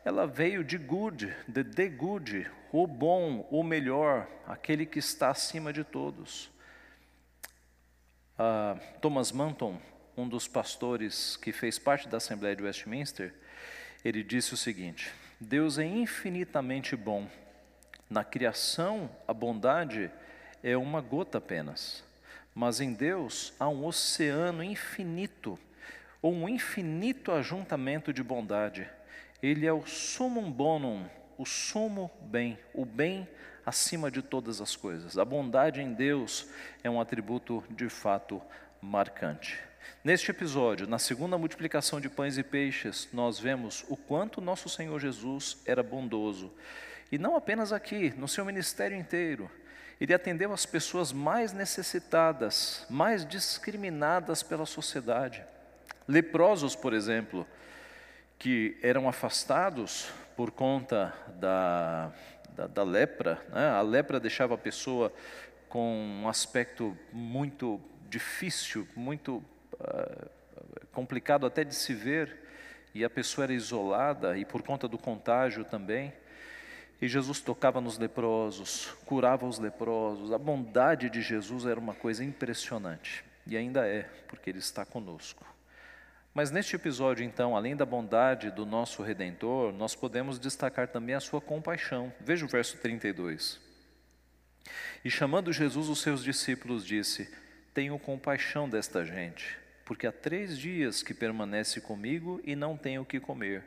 ela 0.05 0.27
veio 0.27 0.63
de 0.63 0.77
good, 0.77 1.35
de 1.49 1.65
the 1.65 1.89
good, 1.89 2.51
o 2.71 2.87
bom, 2.87 3.49
o 3.51 3.63
melhor, 3.63 4.29
aquele 4.47 4.85
que 4.85 4.99
está 4.99 5.31
acima 5.31 5.73
de 5.73 5.83
todos. 5.83 6.54
Uh, 8.37 8.81
Thomas 9.01 9.31
Manton, 9.31 9.81
um 10.17 10.29
dos 10.29 10.49
pastores 10.49 11.37
que 11.37 11.53
fez 11.53 11.79
parte 11.79 12.09
da 12.09 12.17
Assembleia 12.17 12.57
de 12.57 12.65
Westminster, 12.65 13.33
ele 14.05 14.25
disse 14.25 14.55
o 14.55 14.57
seguinte: 14.57 15.13
Deus 15.41 15.79
é 15.79 15.85
infinitamente 15.85 16.97
bom. 16.97 17.29
Na 18.11 18.25
criação, 18.25 19.09
a 19.27 19.33
bondade 19.33 20.11
é 20.65 20.77
uma 20.77 21.01
gota 21.01 21.39
apenas, 21.39 22.03
mas 22.53 22.81
em 22.81 22.93
Deus 22.93 23.53
há 23.59 23.69
um 23.69 23.87
oceano 23.87 24.65
infinito, 24.65 25.57
ou 26.21 26.35
um 26.35 26.49
infinito 26.49 27.31
ajuntamento 27.31 28.13
de 28.13 28.23
bondade. 28.23 28.89
Ele 29.41 29.65
é 29.65 29.73
o 29.73 29.87
sumum 29.87 30.51
bonum, 30.51 31.07
o 31.39 31.45
sumo 31.45 32.11
bem, 32.23 32.59
o 32.73 32.85
bem 32.85 33.29
acima 33.65 34.11
de 34.11 34.23
todas 34.23 34.61
as 34.61 34.77
coisas. 34.77 35.17
A 35.19 35.25
bondade 35.25 35.81
em 35.81 35.93
Deus 35.93 36.47
é 36.83 36.91
um 36.91 37.01
atributo 37.01 37.65
de 37.71 37.89
fato 37.89 38.41
marcante. 38.81 39.59
Neste 40.03 40.31
episódio, 40.31 40.87
na 40.87 40.99
segunda 40.99 41.39
multiplicação 41.39 42.01
de 42.01 42.09
pães 42.09 42.37
e 42.37 42.43
peixes, 42.43 43.09
nós 43.13 43.39
vemos 43.39 43.85
o 43.89 43.97
quanto 43.97 44.41
nosso 44.41 44.69
Senhor 44.69 44.99
Jesus 45.01 45.59
era 45.67 45.83
bondoso. 45.83 46.53
E 47.11 47.19
não 47.19 47.37
apenas 47.37 47.73
aqui, 47.73 48.13
no 48.17 48.29
seu 48.29 48.45
ministério 48.45 48.97
inteiro. 48.97 49.51
Ele 50.01 50.13
atendeu 50.13 50.53
as 50.53 50.67
pessoas 50.67 51.13
mais 51.13 51.53
necessitadas, 51.53 52.85
mais 52.91 53.25
discriminadas 53.27 54.43
pela 54.43 54.67
sociedade. 54.67 55.43
Leprosos, 56.07 56.75
por 56.75 56.93
exemplo, 56.93 57.47
que 58.39 58.77
eram 58.83 59.09
afastados 59.09 60.11
por 60.37 60.51
conta 60.51 61.15
da 61.41 62.13
da, 62.55 62.67
da 62.67 62.83
lepra. 62.83 63.43
Né? 63.51 63.69
A 63.69 63.83
lepra 63.83 64.19
deixava 64.19 64.55
a 64.55 64.59
pessoa 64.59 65.13
com 65.69 66.23
um 66.23 66.29
aspecto 66.29 66.97
muito 67.13 67.81
difícil, 68.09 68.87
muito 68.95 69.43
uh, 69.75 70.31
complicado 70.93 71.47
até 71.47 71.65
de 71.65 71.75
se 71.75 71.93
ver, 71.93 72.43
e 72.95 73.05
a 73.05 73.11
pessoa 73.11 73.45
era 73.45 73.53
isolada, 73.53 74.39
e 74.39 74.45
por 74.45 74.63
conta 74.63 74.87
do 74.87 74.97
contágio 74.97 75.65
também. 75.65 76.13
E 77.03 77.09
Jesus 77.09 77.41
tocava 77.41 77.81
nos 77.81 77.99
leprosos, 77.99 78.95
curava 79.05 79.47
os 79.47 79.59
leprosos. 79.59 80.33
A 80.33 80.39
bondade 80.39 81.11
de 81.11 81.21
Jesus 81.21 81.67
era 81.67 81.79
uma 81.79 81.95
coisa 81.95 82.25
impressionante, 82.25 83.25
e 83.47 83.57
ainda 83.57 83.87
é, 83.87 84.05
porque 84.29 84.49
Ele 84.49 84.61
está 84.61 84.87
conosco. 84.87 85.54
Mas 86.35 86.51
neste 86.51 86.75
episódio, 86.75 87.25
então, 87.25 87.57
além 87.57 87.77
da 87.77 87.87
bondade 87.87 88.51
do 88.51 88.67
nosso 88.67 89.05
Redentor, 89.05 89.73
nós 89.73 89.95
podemos 89.95 90.37
destacar 90.37 90.89
também 90.89 91.15
a 91.15 91.21
sua 91.21 91.41
compaixão. 91.41 92.13
Veja 92.21 92.45
o 92.45 92.49
verso 92.49 92.77
32. 92.79 93.61
E 95.05 95.11
chamando 95.11 95.53
Jesus 95.53 95.89
os 95.89 96.01
seus 96.01 96.25
discípulos, 96.25 96.85
disse: 96.85 97.33
Tenho 97.73 97.97
compaixão 98.01 98.69
desta 98.69 99.05
gente, 99.05 99.57
porque 99.85 100.09
há 100.09 100.13
três 100.13 100.59
dias 100.59 101.05
que 101.05 101.15
permanece 101.15 101.81
comigo 101.81 102.41
e 102.43 102.57
não 102.57 102.77
tenho 102.77 103.03
o 103.03 103.07
que 103.07 103.21
comer. 103.21 103.63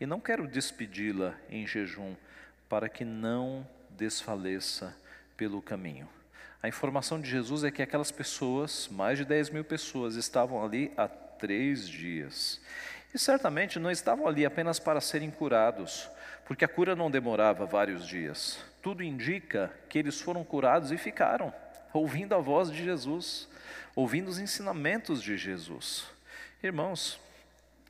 E 0.00 0.04
não 0.04 0.18
quero 0.18 0.48
despedi-la 0.48 1.36
em 1.48 1.68
jejum, 1.68 2.16
para 2.68 2.88
que 2.88 3.04
não 3.04 3.64
desfaleça 3.90 4.92
pelo 5.36 5.62
caminho. 5.62 6.08
A 6.60 6.66
informação 6.66 7.20
de 7.20 7.30
Jesus 7.30 7.62
é 7.62 7.70
que 7.70 7.80
aquelas 7.80 8.10
pessoas, 8.10 8.88
mais 8.90 9.18
de 9.18 9.24
10 9.24 9.50
mil 9.50 9.62
pessoas, 9.62 10.16
estavam 10.16 10.64
ali 10.64 10.92
há 10.96 11.06
três 11.38 11.88
dias. 11.88 12.60
E 13.14 13.18
certamente 13.18 13.78
não 13.78 13.90
estavam 13.90 14.26
ali 14.26 14.44
apenas 14.44 14.78
para 14.78 15.00
serem 15.00 15.30
curados, 15.30 16.10
porque 16.44 16.64
a 16.64 16.68
cura 16.68 16.94
não 16.94 17.10
demorava 17.10 17.64
vários 17.64 18.06
dias. 18.06 18.58
Tudo 18.82 19.02
indica 19.02 19.72
que 19.88 19.98
eles 19.98 20.20
foram 20.20 20.44
curados 20.44 20.92
e 20.92 20.98
ficaram, 20.98 21.52
ouvindo 21.92 22.34
a 22.34 22.38
voz 22.38 22.70
de 22.70 22.84
Jesus, 22.84 23.48
ouvindo 23.94 24.28
os 24.28 24.38
ensinamentos 24.38 25.22
de 25.22 25.36
Jesus. 25.36 26.06
Irmãos, 26.62 27.18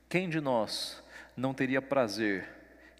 quem 0.07 0.29
de 0.29 0.39
nós 0.39 1.03
não 1.35 1.53
teria 1.53 1.81
prazer 1.81 2.47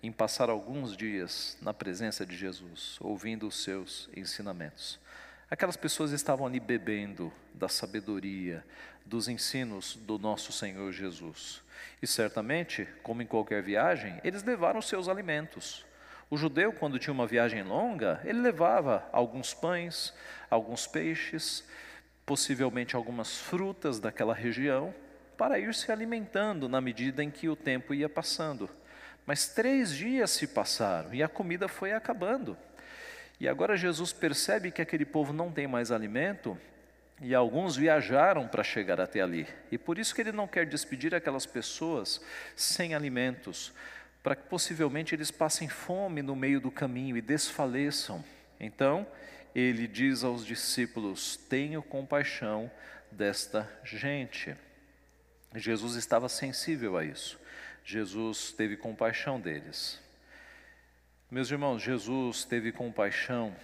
em 0.01 0.11
passar 0.11 0.49
alguns 0.49 0.95
dias 0.95 1.57
na 1.61 1.73
presença 1.73 2.25
de 2.25 2.35
Jesus, 2.35 2.97
ouvindo 2.99 3.47
os 3.47 3.63
seus 3.63 4.09
ensinamentos? 4.15 4.99
Aquelas 5.51 5.75
pessoas 5.75 6.11
estavam 6.11 6.45
ali 6.45 6.59
bebendo 6.59 7.33
da 7.55 7.67
sabedoria, 7.67 8.63
dos 9.03 9.27
ensinos 9.27 9.95
do 9.95 10.19
nosso 10.19 10.51
Senhor 10.51 10.91
Jesus. 10.91 11.63
E 12.01 12.05
certamente, 12.05 12.87
como 13.01 13.23
em 13.23 13.25
qualquer 13.25 13.63
viagem, 13.63 14.21
eles 14.23 14.43
levaram 14.43 14.79
seus 14.79 15.07
alimentos. 15.07 15.83
O 16.29 16.37
judeu, 16.37 16.71
quando 16.71 16.99
tinha 16.99 17.11
uma 17.11 17.25
viagem 17.25 17.63
longa, 17.63 18.21
ele 18.23 18.39
levava 18.39 19.09
alguns 19.11 19.51
pães, 19.51 20.13
alguns 20.51 20.85
peixes, 20.85 21.67
possivelmente 22.27 22.95
algumas 22.95 23.39
frutas 23.39 23.99
daquela 23.99 24.35
região, 24.35 24.93
para 25.35 25.57
ir 25.57 25.73
se 25.73 25.91
alimentando 25.91 26.69
na 26.69 26.79
medida 26.79 27.23
em 27.23 27.31
que 27.31 27.49
o 27.49 27.55
tempo 27.55 27.91
ia 27.95 28.07
passando. 28.07 28.69
Mas 29.25 29.47
três 29.47 29.95
dias 29.95 30.29
se 30.29 30.45
passaram 30.45 31.11
e 31.11 31.23
a 31.23 31.27
comida 31.27 31.67
foi 31.67 31.91
acabando. 31.91 32.55
E 33.39 33.48
agora 33.48 33.77
Jesus 33.77 34.12
percebe 34.12 34.72
que 34.72 34.81
aquele 34.81 35.05
povo 35.05 35.31
não 35.31 35.51
tem 35.51 35.67
mais 35.67 35.91
alimento 35.91 36.58
e 37.22 37.34
alguns 37.36 37.75
viajaram 37.75 38.48
para 38.48 38.63
chegar 38.63 39.00
até 39.00 39.22
ali. 39.22 39.48
E 39.72 39.77
por 39.77 39.98
isso 39.98 40.13
que 40.13 40.22
ele 40.22 40.31
não 40.31 40.48
quer 40.48 40.65
despedir 40.65 41.13
aquelas 41.15 41.46
pessoas 41.46 42.22
sem 42.55 42.93
alimentos, 42.93 43.74
para 44.22 44.36
que 44.36 44.43
possivelmente 44.43 45.15
eles 45.15 45.31
passem 45.31 45.69
fome 45.69 46.22
no 46.22 46.36
meio 46.36 46.60
do 46.60 46.72
caminho 46.72 47.15
e 47.15 47.22
desfaleçam. 47.22 48.24
Então, 48.60 49.08
ele 49.55 49.88
diz 49.88 50.24
aos 50.24 50.46
discípulos: 50.46 51.38
Tenho 51.38 51.81
compaixão 51.81 52.69
desta 53.12 53.69
gente. 53.84 54.55
Jesus 55.55 55.96
estava 55.96 56.29
sensível 56.29 56.98
a 56.98 57.03
isso. 57.03 57.39
Jesus 57.84 58.51
teve 58.51 58.77
compaixão 58.77 59.39
deles. 59.39 60.00
Meus 61.31 61.51
irmãos, 61.51 61.83
Jesus 61.83 62.43
teve 62.43 62.71
compaixão 62.71 63.55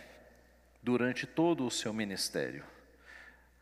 durante 0.83 1.25
todo 1.25 1.65
o 1.65 1.71
seu 1.71 1.91
ministério. 1.91 2.63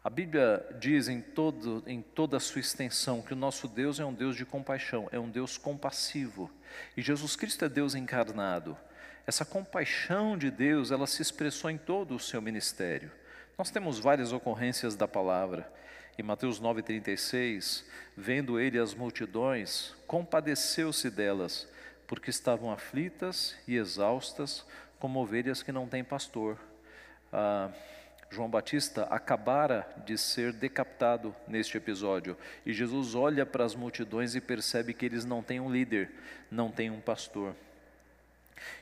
A 0.03 0.09
Bíblia 0.09 0.61
diz 0.77 1.07
em, 1.07 1.21
todo, 1.21 1.81
em 1.87 2.01
toda 2.01 2.35
a 2.35 2.39
sua 2.41 2.59
extensão 2.59 3.21
que 3.21 3.31
o 3.31 3.37
nosso 3.37 3.65
Deus 3.65 4.01
é 4.01 4.05
um 4.05 4.13
Deus 4.13 4.35
de 4.35 4.43
compaixão, 4.43 5.07
é 5.09 5.17
um 5.17 5.29
Deus 5.29 5.57
compassivo. 5.57 6.51
E 6.97 7.01
Jesus 7.01 7.37
Cristo 7.37 7.63
é 7.63 7.69
Deus 7.69 7.95
encarnado. 7.95 8.77
Essa 9.25 9.45
compaixão 9.45 10.37
de 10.37 10.51
Deus, 10.51 10.91
ela 10.91 11.07
se 11.07 11.21
expressou 11.21 11.69
em 11.69 11.77
todo 11.77 12.13
o 12.13 12.19
seu 12.19 12.41
ministério. 12.41 13.09
Nós 13.57 13.71
temos 13.71 13.99
várias 13.99 14.33
ocorrências 14.33 14.97
da 14.97 15.07
palavra. 15.07 15.71
Em 16.19 16.23
Mateus 16.23 16.59
9,36, 16.59 17.85
vendo 18.17 18.59
ele 18.59 18.77
as 18.77 18.93
multidões, 18.93 19.95
compadeceu-se 20.05 21.09
delas 21.09 21.71
porque 22.07 22.29
estavam 22.29 22.71
aflitas 22.71 23.55
e 23.67 23.75
exaustas, 23.75 24.65
como 24.99 25.19
ovelhas 25.19 25.63
que 25.63 25.71
não 25.71 25.87
têm 25.87 26.03
pastor. 26.03 26.57
ah, 27.31 27.69
João 28.33 28.49
Batista 28.49 29.03
acabara 29.11 29.87
de 30.07 30.17
ser 30.17 30.51
decapitado 30.53 31.35
neste 31.47 31.77
episódio. 31.77 32.35
E 32.65 32.73
Jesus 32.73 33.13
olha 33.13 33.45
para 33.45 33.63
as 33.63 33.75
multidões 33.75 34.33
e 34.33 34.41
percebe 34.41 34.91
que 34.91 35.05
eles 35.05 35.23
não 35.23 35.43
têm 35.43 35.59
um 35.59 35.71
líder, 35.71 36.09
não 36.49 36.71
têm 36.71 36.89
um 36.89 36.99
pastor. 36.99 37.55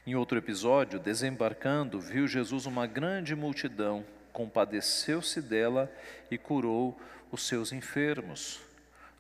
Em 0.08 0.16
outro 0.16 0.38
episódio, 0.38 1.00
desembarcando, 1.00 2.00
viu 2.00 2.28
Jesus 2.28 2.66
uma 2.66 2.88
grande 2.88 3.36
multidão, 3.36 4.06
compadeceu-se 4.32 5.42
dela 5.42 5.92
e 6.30 6.38
curou 6.38 6.98
os 7.30 7.46
seus 7.46 7.74
enfermos. 7.74 8.62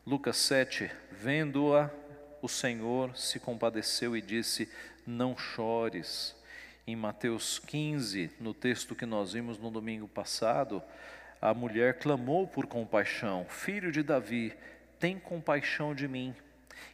Lucas 0.07 0.37
7, 0.37 0.89
vendo-a, 1.11 1.91
o 2.41 2.47
Senhor 2.47 3.15
se 3.15 3.39
compadeceu 3.39 4.15
e 4.15 4.21
disse: 4.21 4.69
Não 5.05 5.37
chores. 5.37 6.35
Em 6.85 6.95
Mateus 6.95 7.59
15, 7.59 8.31
no 8.39 8.53
texto 8.53 8.95
que 8.95 9.05
nós 9.05 9.33
vimos 9.33 9.57
no 9.59 9.69
domingo 9.69 10.07
passado, 10.07 10.81
a 11.41 11.53
mulher 11.53 11.99
clamou 11.99 12.47
por 12.47 12.65
compaixão: 12.65 13.45
Filho 13.47 13.91
de 13.91 14.03
Davi, 14.03 14.53
tem 14.99 15.19
compaixão 15.19 15.93
de 15.93 16.07
mim. 16.07 16.35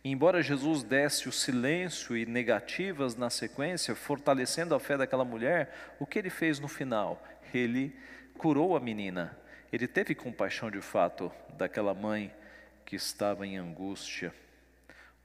Embora 0.03 0.43
Jesus 0.43 0.83
desse 0.83 1.29
o 1.29 1.31
silêncio 1.31 2.15
e 2.15 2.25
negativas 2.25 3.15
na 3.15 3.29
sequência, 3.29 3.95
fortalecendo 3.95 4.75
a 4.75 4.79
fé 4.79 4.97
daquela 4.97 5.25
mulher, 5.25 5.95
o 5.99 6.05
que 6.05 6.19
ele 6.19 6.29
fez 6.29 6.59
no 6.59 6.67
final? 6.67 7.23
Ele 7.53 7.95
curou 8.37 8.75
a 8.75 8.79
menina. 8.79 9.37
Ele 9.71 9.87
teve 9.87 10.13
compaixão 10.15 10.69
de 10.69 10.81
fato 10.81 11.31
daquela 11.57 11.93
mãe 11.93 12.33
que 12.85 12.95
estava 12.95 13.45
em 13.45 13.57
angústia. 13.57 14.33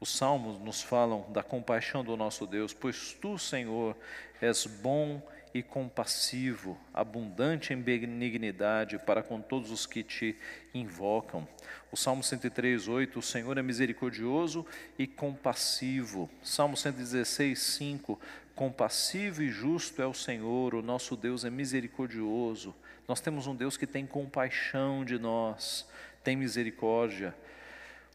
Os 0.02 0.10
salmos 0.10 0.58
nos 0.58 0.82
falam 0.82 1.24
da 1.30 1.44
compaixão 1.44 2.02
do 2.02 2.16
nosso 2.16 2.44
Deus, 2.44 2.74
pois 2.74 3.12
tu, 3.12 3.38
Senhor, 3.38 3.96
és 4.40 4.66
bom 4.66 5.22
e 5.54 5.62
compassivo, 5.62 6.76
abundante 6.92 7.72
em 7.72 7.80
benignidade 7.80 8.98
para 8.98 9.22
com 9.22 9.40
todos 9.40 9.70
os 9.70 9.86
que 9.86 10.02
te 10.02 10.36
invocam. 10.74 11.46
O 11.92 11.96
Salmo 11.96 12.20
103, 12.20 12.88
8, 12.88 13.16
o 13.16 13.22
Senhor 13.22 13.56
é 13.56 13.62
misericordioso 13.62 14.66
e 14.98 15.06
compassivo. 15.06 16.28
Salmo 16.42 16.76
116, 16.76 17.56
5, 17.56 18.18
compassivo 18.56 19.40
e 19.40 19.50
justo 19.50 20.02
é 20.02 20.06
o 20.06 20.12
Senhor, 20.12 20.74
o 20.74 20.82
nosso 20.82 21.14
Deus 21.14 21.44
é 21.44 21.50
misericordioso. 21.50 22.74
Nós 23.06 23.20
temos 23.20 23.46
um 23.46 23.54
Deus 23.54 23.76
que 23.76 23.86
tem 23.86 24.04
compaixão 24.04 25.04
de 25.04 25.16
nós, 25.16 25.88
tem 26.24 26.34
misericórdia. 26.34 27.32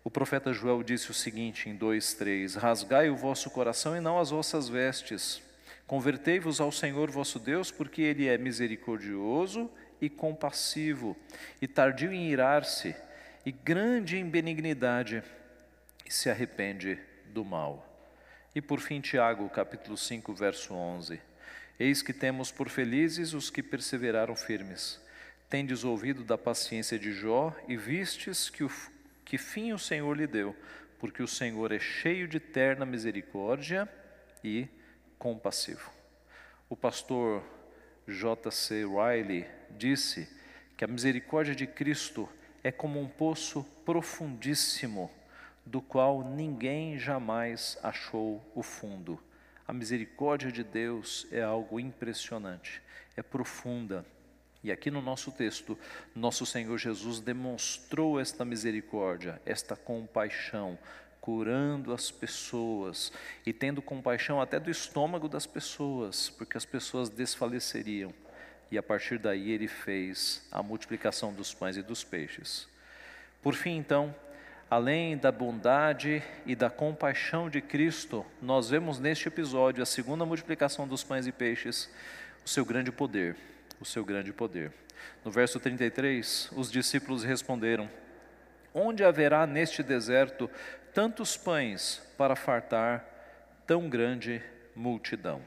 O 0.04 0.10
profeta 0.10 0.54
Joel 0.54 0.84
disse 0.84 1.12
o 1.12 1.14
seguinte 1.14 1.70
em 1.70 1.78
2:3: 1.78 2.56
Rasgai 2.56 3.10
o 3.10 3.16
vosso 3.16 3.50
coração 3.50 3.96
e 3.96 4.00
não 4.00 4.20
as 4.20 4.30
vossas 4.30 4.70
vestes. 4.70 5.42
Convertei-vos 5.86 6.60
ao 6.60 6.72
Senhor 6.72 7.10
vosso 7.10 7.40
Deus, 7.40 7.72
porque 7.72 8.02
ele 8.02 8.28
é 8.28 8.38
misericordioso 8.38 9.70
e 10.02 10.10
compassivo, 10.10 11.16
e 11.62 11.68
tardio 11.68 12.12
em 12.12 12.30
irar-se, 12.30 12.96
e 13.46 13.52
grande 13.52 14.18
em 14.18 14.30
benignidade, 14.30 15.24
e 16.06 16.14
se 16.14 16.30
arrepende 16.30 17.00
do 17.28 17.44
mal. 17.46 17.86
E 18.54 18.62
por 18.62 18.80
fim, 18.80 19.00
Tiago, 19.00 19.50
capítulo 19.50 19.96
5, 19.96 20.34
verso 20.34 20.74
11. 20.74 21.22
Eis 21.80 22.02
que 22.02 22.12
temos 22.12 22.52
por 22.52 22.70
felizes 22.70 23.34
os 23.34 23.50
que 23.50 23.62
perseveraram 23.62 24.36
firmes. 24.36 25.00
Tendes 25.50 25.84
ouvido 25.84 26.24
da 26.24 26.38
paciência 26.38 26.98
de 27.00 27.14
Jó 27.14 27.56
e 27.68 27.78
vistes 27.78 28.50
que 28.50 28.64
o 28.64 28.70
que 29.28 29.38
fim 29.38 29.74
o 29.74 29.78
Senhor 29.78 30.16
lhe 30.16 30.26
deu, 30.26 30.56
porque 30.98 31.22
o 31.22 31.28
Senhor 31.28 31.74
é 31.74 31.80
cheio 31.80 32.30
de 32.30 32.40
terna 32.40 32.86
misericórdia 32.86 33.86
e 34.42 34.70
compassivo. 35.20 35.92
O 36.70 36.78
pastor 36.78 37.44
J.C. 38.08 38.86
Riley 38.86 39.46
disse 39.72 40.30
que 40.78 40.86
a 40.86 40.88
misericórdia 40.88 41.54
de 41.54 41.68
Cristo 41.68 42.30
é 42.64 42.72
como 42.72 43.02
um 43.02 43.08
poço 43.10 43.66
profundíssimo, 43.86 45.12
do 45.66 45.82
qual 45.82 46.24
ninguém 46.24 46.98
jamais 46.98 47.78
achou 47.84 48.42
o 48.56 48.64
fundo. 48.64 49.22
A 49.68 49.74
misericórdia 49.74 50.50
de 50.54 50.64
Deus 50.64 51.28
é 51.34 51.42
algo 51.42 51.82
impressionante, 51.82 52.82
é 53.18 53.22
profunda 53.22 54.06
e 54.64 54.72
aqui 54.72 54.90
no 54.90 55.02
nosso 55.02 55.32
texto, 55.32 55.78
nosso 56.16 56.46
Senhor 56.46 56.78
Jesus 56.78 57.20
demonstrou 57.20 58.20
esta 58.20 58.44
misericórdia, 58.44 59.40
esta 59.46 59.76
compaixão, 59.76 60.78
curando 61.22 61.94
as 61.94 62.10
pessoas 62.10 63.12
e 63.46 63.54
tendo 63.54 63.82
compaixão 63.82 64.42
até 64.42 64.60
do 64.60 64.72
estômago 64.72 65.28
das 65.28 65.46
pessoas, 65.46 66.30
porque 66.30 66.58
as 66.58 66.66
pessoas 66.66 67.10
desfaleceriam. 67.10 68.14
E 68.72 68.78
a 68.78 68.84
partir 68.84 69.18
daí 69.20 69.52
ele 69.52 69.68
fez 69.68 70.46
a 70.52 70.64
multiplicação 70.64 71.34
dos 71.34 71.54
pães 71.54 71.78
e 71.78 71.84
dos 71.84 72.04
peixes. 72.04 72.68
Por 73.42 73.54
fim, 73.54 73.78
então, 73.78 74.14
além 74.70 75.18
da 75.18 75.32
bondade 75.32 76.22
e 76.46 76.56
da 76.56 76.70
compaixão 76.70 77.50
de 77.50 77.62
Cristo, 77.62 78.26
nós 78.42 78.70
vemos 78.70 79.00
neste 79.00 79.28
episódio 79.28 79.84
a 79.84 79.86
segunda 79.86 80.26
multiplicação 80.26 80.88
dos 80.88 81.04
pães 81.04 81.28
e 81.28 81.32
peixes, 81.32 81.90
o 82.46 82.50
seu 82.50 82.66
grande 82.66 82.92
poder 82.92 83.38
o 83.80 83.86
seu 83.86 84.04
grande 84.04 84.34
poder. 84.34 84.72
No 85.24 85.32
verso 85.32 85.60
33, 85.60 86.52
os 86.56 86.72
discípulos 86.72 87.24
responderam: 87.24 87.90
Onde 88.74 89.04
haverá 89.04 89.46
neste 89.46 89.84
deserto 89.84 90.50
tantos 90.94 91.38
pães 91.38 92.02
para 92.18 92.36
fartar 92.36 93.06
tão 93.66 93.90
grande 93.90 94.42
multidão? 94.76 95.42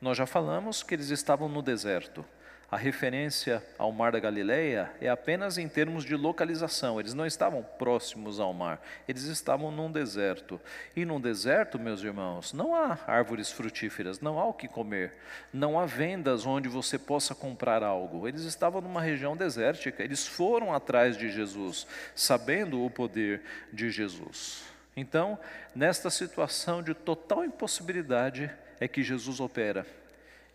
Nós 0.00 0.18
já 0.18 0.26
falamos 0.26 0.82
que 0.82 0.94
eles 0.94 1.10
estavam 1.10 1.48
no 1.48 1.62
deserto. 1.62 2.24
A 2.72 2.78
referência 2.78 3.62
ao 3.76 3.92
mar 3.92 4.12
da 4.12 4.18
Galileia 4.18 4.90
é 4.98 5.06
apenas 5.06 5.58
em 5.58 5.68
termos 5.68 6.06
de 6.06 6.16
localização. 6.16 6.98
Eles 6.98 7.12
não 7.12 7.26
estavam 7.26 7.62
próximos 7.62 8.40
ao 8.40 8.54
mar, 8.54 8.80
eles 9.06 9.24
estavam 9.24 9.70
num 9.70 9.92
deserto. 9.92 10.58
E 10.96 11.04
num 11.04 11.20
deserto, 11.20 11.78
meus 11.78 12.02
irmãos, 12.02 12.54
não 12.54 12.74
há 12.74 12.98
árvores 13.06 13.52
frutíferas, 13.52 14.22
não 14.22 14.38
há 14.38 14.46
o 14.46 14.54
que 14.54 14.68
comer, 14.68 15.12
não 15.52 15.78
há 15.78 15.84
vendas 15.84 16.46
onde 16.46 16.66
você 16.66 16.98
possa 16.98 17.34
comprar 17.34 17.82
algo. 17.82 18.26
Eles 18.26 18.44
estavam 18.44 18.80
numa 18.80 19.02
região 19.02 19.36
desértica, 19.36 20.02
eles 20.02 20.26
foram 20.26 20.72
atrás 20.72 21.18
de 21.18 21.30
Jesus, 21.30 21.86
sabendo 22.14 22.82
o 22.82 22.88
poder 22.88 23.42
de 23.70 23.90
Jesus. 23.90 24.64
Então, 24.96 25.38
nesta 25.74 26.08
situação 26.08 26.82
de 26.82 26.94
total 26.94 27.44
impossibilidade, 27.44 28.50
é 28.80 28.88
que 28.88 29.02
Jesus 29.02 29.40
opera 29.40 29.86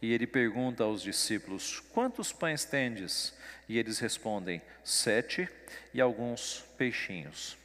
e 0.02 0.14
ele 0.14 0.28
pergunta 0.28 0.84
aos 0.84 1.02
discípulos: 1.02 1.80
Quantos 1.92 2.32
pães 2.32 2.66
tendes? 2.66 3.34
E 3.68 3.78
eles 3.78 4.00
respondem: 4.00 4.62
Sete 4.84 5.50
e 5.94 6.00
alguns 6.00 6.64
peixinhos. 6.78 7.58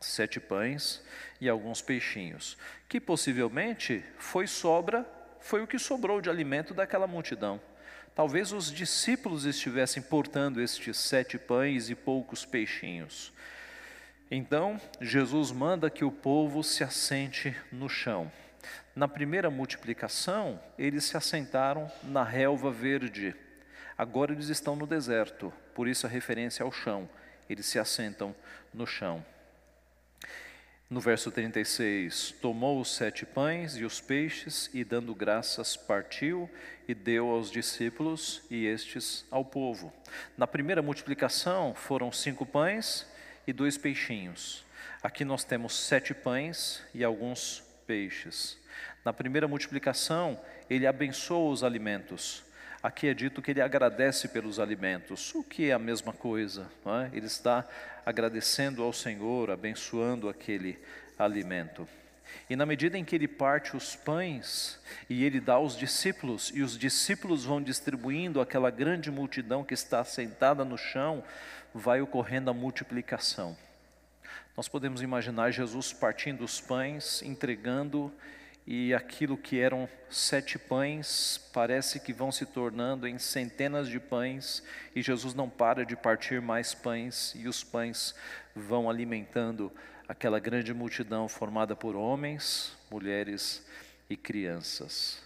Sete 0.00 0.38
pães 0.38 1.02
e 1.40 1.48
alguns 1.48 1.82
peixinhos, 1.82 2.56
que 2.88 3.00
possivelmente 3.00 4.04
foi 4.16 4.46
sobra, 4.46 5.04
foi 5.40 5.60
o 5.62 5.66
que 5.66 5.78
sobrou 5.78 6.20
de 6.20 6.30
alimento 6.30 6.72
daquela 6.72 7.06
multidão. 7.06 7.60
Talvez 8.14 8.52
os 8.52 8.70
discípulos 8.72 9.44
estivessem 9.44 10.02
portando 10.02 10.60
estes 10.60 10.96
sete 10.96 11.38
pães 11.38 11.88
e 11.90 11.94
poucos 11.94 12.44
peixinhos. 12.44 13.32
Então, 14.30 14.80
Jesus 15.00 15.50
manda 15.50 15.88
que 15.88 16.04
o 16.04 16.12
povo 16.12 16.62
se 16.62 16.84
assente 16.84 17.56
no 17.72 17.88
chão. 17.88 18.30
Na 18.94 19.06
primeira 19.06 19.50
multiplicação, 19.50 20.60
eles 20.78 21.04
se 21.04 21.16
assentaram 21.16 21.90
na 22.02 22.22
relva 22.22 22.70
verde. 22.70 23.34
Agora 23.96 24.32
eles 24.32 24.48
estão 24.48 24.76
no 24.76 24.86
deserto, 24.86 25.52
por 25.74 25.88
isso 25.88 26.06
a 26.06 26.10
referência 26.10 26.64
ao 26.64 26.72
chão. 26.72 27.08
Eles 27.48 27.66
se 27.66 27.78
assentam 27.78 28.34
no 28.72 28.86
chão. 28.86 29.24
No 30.90 31.00
verso 31.00 31.30
36, 31.30 32.34
tomou 32.40 32.80
os 32.80 32.94
sete 32.94 33.26
pães 33.26 33.76
e 33.76 33.84
os 33.84 34.00
peixes, 34.00 34.70
e 34.72 34.82
dando 34.82 35.14
graças, 35.14 35.76
partiu 35.76 36.48
e 36.88 36.94
deu 36.94 37.28
aos 37.28 37.50
discípulos 37.50 38.40
e 38.50 38.64
estes 38.64 39.26
ao 39.30 39.44
povo. 39.44 39.92
Na 40.34 40.46
primeira 40.46 40.80
multiplicação 40.80 41.74
foram 41.74 42.10
cinco 42.10 42.46
pães 42.46 43.06
e 43.46 43.52
dois 43.52 43.76
peixinhos. 43.76 44.64
Aqui 45.02 45.26
nós 45.26 45.44
temos 45.44 45.78
sete 45.78 46.14
pães 46.14 46.82
e 46.94 47.04
alguns 47.04 47.62
peixes. 47.88 48.58
Na 49.02 49.14
primeira 49.14 49.48
multiplicação, 49.48 50.38
ele 50.68 50.86
abençoa 50.86 51.50
os 51.50 51.64
alimentos. 51.64 52.44
Aqui 52.82 53.08
é 53.08 53.14
dito 53.14 53.40
que 53.40 53.50
ele 53.50 53.62
agradece 53.62 54.28
pelos 54.28 54.60
alimentos, 54.60 55.34
o 55.34 55.42
que 55.42 55.70
é 55.70 55.72
a 55.72 55.78
mesma 55.78 56.12
coisa. 56.12 56.70
É? 56.84 57.16
Ele 57.16 57.26
está 57.26 57.66
agradecendo 58.04 58.82
ao 58.82 58.92
Senhor, 58.92 59.50
abençoando 59.50 60.28
aquele 60.28 60.78
alimento. 61.18 61.88
E 62.48 62.54
na 62.54 62.66
medida 62.66 62.98
em 62.98 63.04
que 63.04 63.16
ele 63.16 63.26
parte 63.26 63.74
os 63.74 63.96
pães 63.96 64.78
e 65.08 65.24
ele 65.24 65.40
dá 65.40 65.54
aos 65.54 65.74
discípulos, 65.74 66.52
e 66.54 66.62
os 66.62 66.78
discípulos 66.78 67.46
vão 67.46 67.62
distribuindo 67.62 68.38
aquela 68.38 68.70
grande 68.70 69.10
multidão 69.10 69.64
que 69.64 69.72
está 69.72 70.04
sentada 70.04 70.62
no 70.62 70.76
chão, 70.76 71.24
vai 71.74 72.02
ocorrendo 72.02 72.50
a 72.50 72.54
multiplicação. 72.54 73.56
Nós 74.58 74.66
podemos 74.66 75.02
imaginar 75.02 75.52
Jesus 75.52 75.92
partindo 75.92 76.42
os 76.42 76.60
pães, 76.60 77.22
entregando 77.22 78.12
e 78.66 78.92
aquilo 78.92 79.36
que 79.36 79.60
eram 79.60 79.88
sete 80.10 80.58
pães 80.58 81.48
parece 81.52 82.00
que 82.00 82.12
vão 82.12 82.32
se 82.32 82.44
tornando 82.44 83.06
em 83.06 83.20
centenas 83.20 83.88
de 83.88 84.00
pães, 84.00 84.60
e 84.96 85.00
Jesus 85.00 85.32
não 85.32 85.48
para 85.48 85.86
de 85.86 85.94
partir 85.94 86.42
mais 86.42 86.74
pães, 86.74 87.36
e 87.36 87.46
os 87.46 87.62
pães 87.62 88.16
vão 88.52 88.90
alimentando 88.90 89.70
aquela 90.08 90.40
grande 90.40 90.74
multidão 90.74 91.28
formada 91.28 91.76
por 91.76 91.94
homens, 91.94 92.76
mulheres 92.90 93.64
e 94.10 94.16
crianças. 94.16 95.22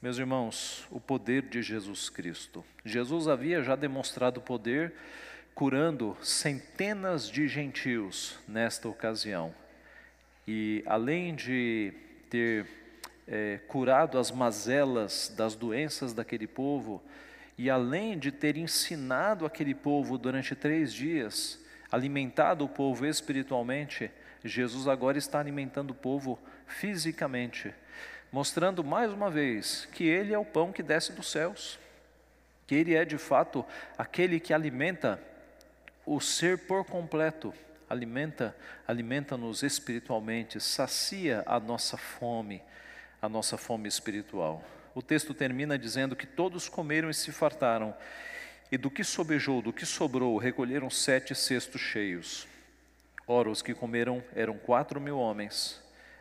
Meus 0.00 0.18
irmãos, 0.18 0.86
o 0.88 1.00
poder 1.00 1.42
de 1.48 1.62
Jesus 1.62 2.08
Cristo. 2.08 2.64
Jesus 2.84 3.26
havia 3.26 3.60
já 3.60 3.74
demonstrado 3.74 4.40
poder 4.40 4.94
curando 5.54 6.16
centenas 6.22 7.28
de 7.28 7.46
gentios 7.46 8.38
nesta 8.48 8.88
ocasião. 8.88 9.54
E 10.46 10.82
além 10.86 11.34
de 11.34 11.92
ter 12.30 12.66
é, 13.28 13.58
curado 13.68 14.18
as 14.18 14.30
mazelas 14.30 15.32
das 15.36 15.54
doenças 15.54 16.12
daquele 16.12 16.46
povo, 16.46 17.02
e 17.56 17.70
além 17.70 18.18
de 18.18 18.32
ter 18.32 18.56
ensinado 18.56 19.44
aquele 19.44 19.74
povo 19.74 20.16
durante 20.16 20.54
três 20.54 20.92
dias, 20.92 21.60
alimentado 21.90 22.64
o 22.64 22.68
povo 22.68 23.06
espiritualmente, 23.06 24.10
Jesus 24.42 24.88
agora 24.88 25.18
está 25.18 25.38
alimentando 25.38 25.90
o 25.90 25.94
povo 25.94 26.38
fisicamente, 26.66 27.72
mostrando 28.32 28.82
mais 28.82 29.12
uma 29.12 29.30
vez 29.30 29.86
que 29.92 30.04
Ele 30.04 30.32
é 30.32 30.38
o 30.38 30.44
pão 30.44 30.72
que 30.72 30.82
desce 30.82 31.12
dos 31.12 31.30
céus, 31.30 31.78
que 32.66 32.74
Ele 32.74 32.94
é 32.94 33.04
de 33.04 33.18
fato 33.18 33.64
aquele 33.96 34.40
que 34.40 34.54
alimenta 34.54 35.20
o 36.04 36.20
ser 36.20 36.58
por 36.66 36.84
completo, 36.84 37.54
alimenta, 37.88 38.56
alimenta-nos 38.86 39.62
espiritualmente, 39.62 40.60
sacia 40.60 41.42
a 41.46 41.60
nossa 41.60 41.96
fome, 41.96 42.62
a 43.20 43.28
nossa 43.28 43.56
fome 43.56 43.88
espiritual. 43.88 44.64
O 44.94 45.02
texto 45.02 45.32
termina 45.32 45.78
dizendo 45.78 46.16
que 46.16 46.26
todos 46.26 46.68
comeram 46.68 47.08
e 47.08 47.14
se 47.14 47.32
fartaram, 47.32 47.94
e 48.70 48.78
do 48.78 48.90
que 48.90 49.04
sobejou, 49.04 49.60
do 49.60 49.72
que 49.72 49.84
sobrou, 49.84 50.36
recolheram 50.38 50.88
sete 50.88 51.34
cestos 51.34 51.80
cheios. 51.80 52.48
Ora, 53.26 53.50
os 53.50 53.62
que 53.62 53.74
comeram 53.74 54.24
eram 54.34 54.58
quatro 54.58 55.00
mil 55.00 55.18
homens, 55.18 55.80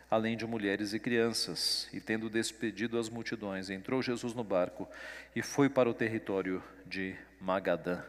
além 0.10 0.36
de 0.36 0.46
mulheres 0.46 0.94
e 0.94 1.00
crianças. 1.00 1.88
E 1.94 2.02
tendo 2.02 2.30
despedido 2.30 3.00
as 3.00 3.10
multidões, 3.10 3.70
entrou 3.70 4.02
Jesus 4.02 4.34
no 4.34 4.44
barco 4.44 4.88
e 5.34 5.42
foi 5.42 5.70
para 5.70 5.90
o 5.90 5.94
território 5.94 6.62
de 6.86 7.16
Magadã. 7.40 8.04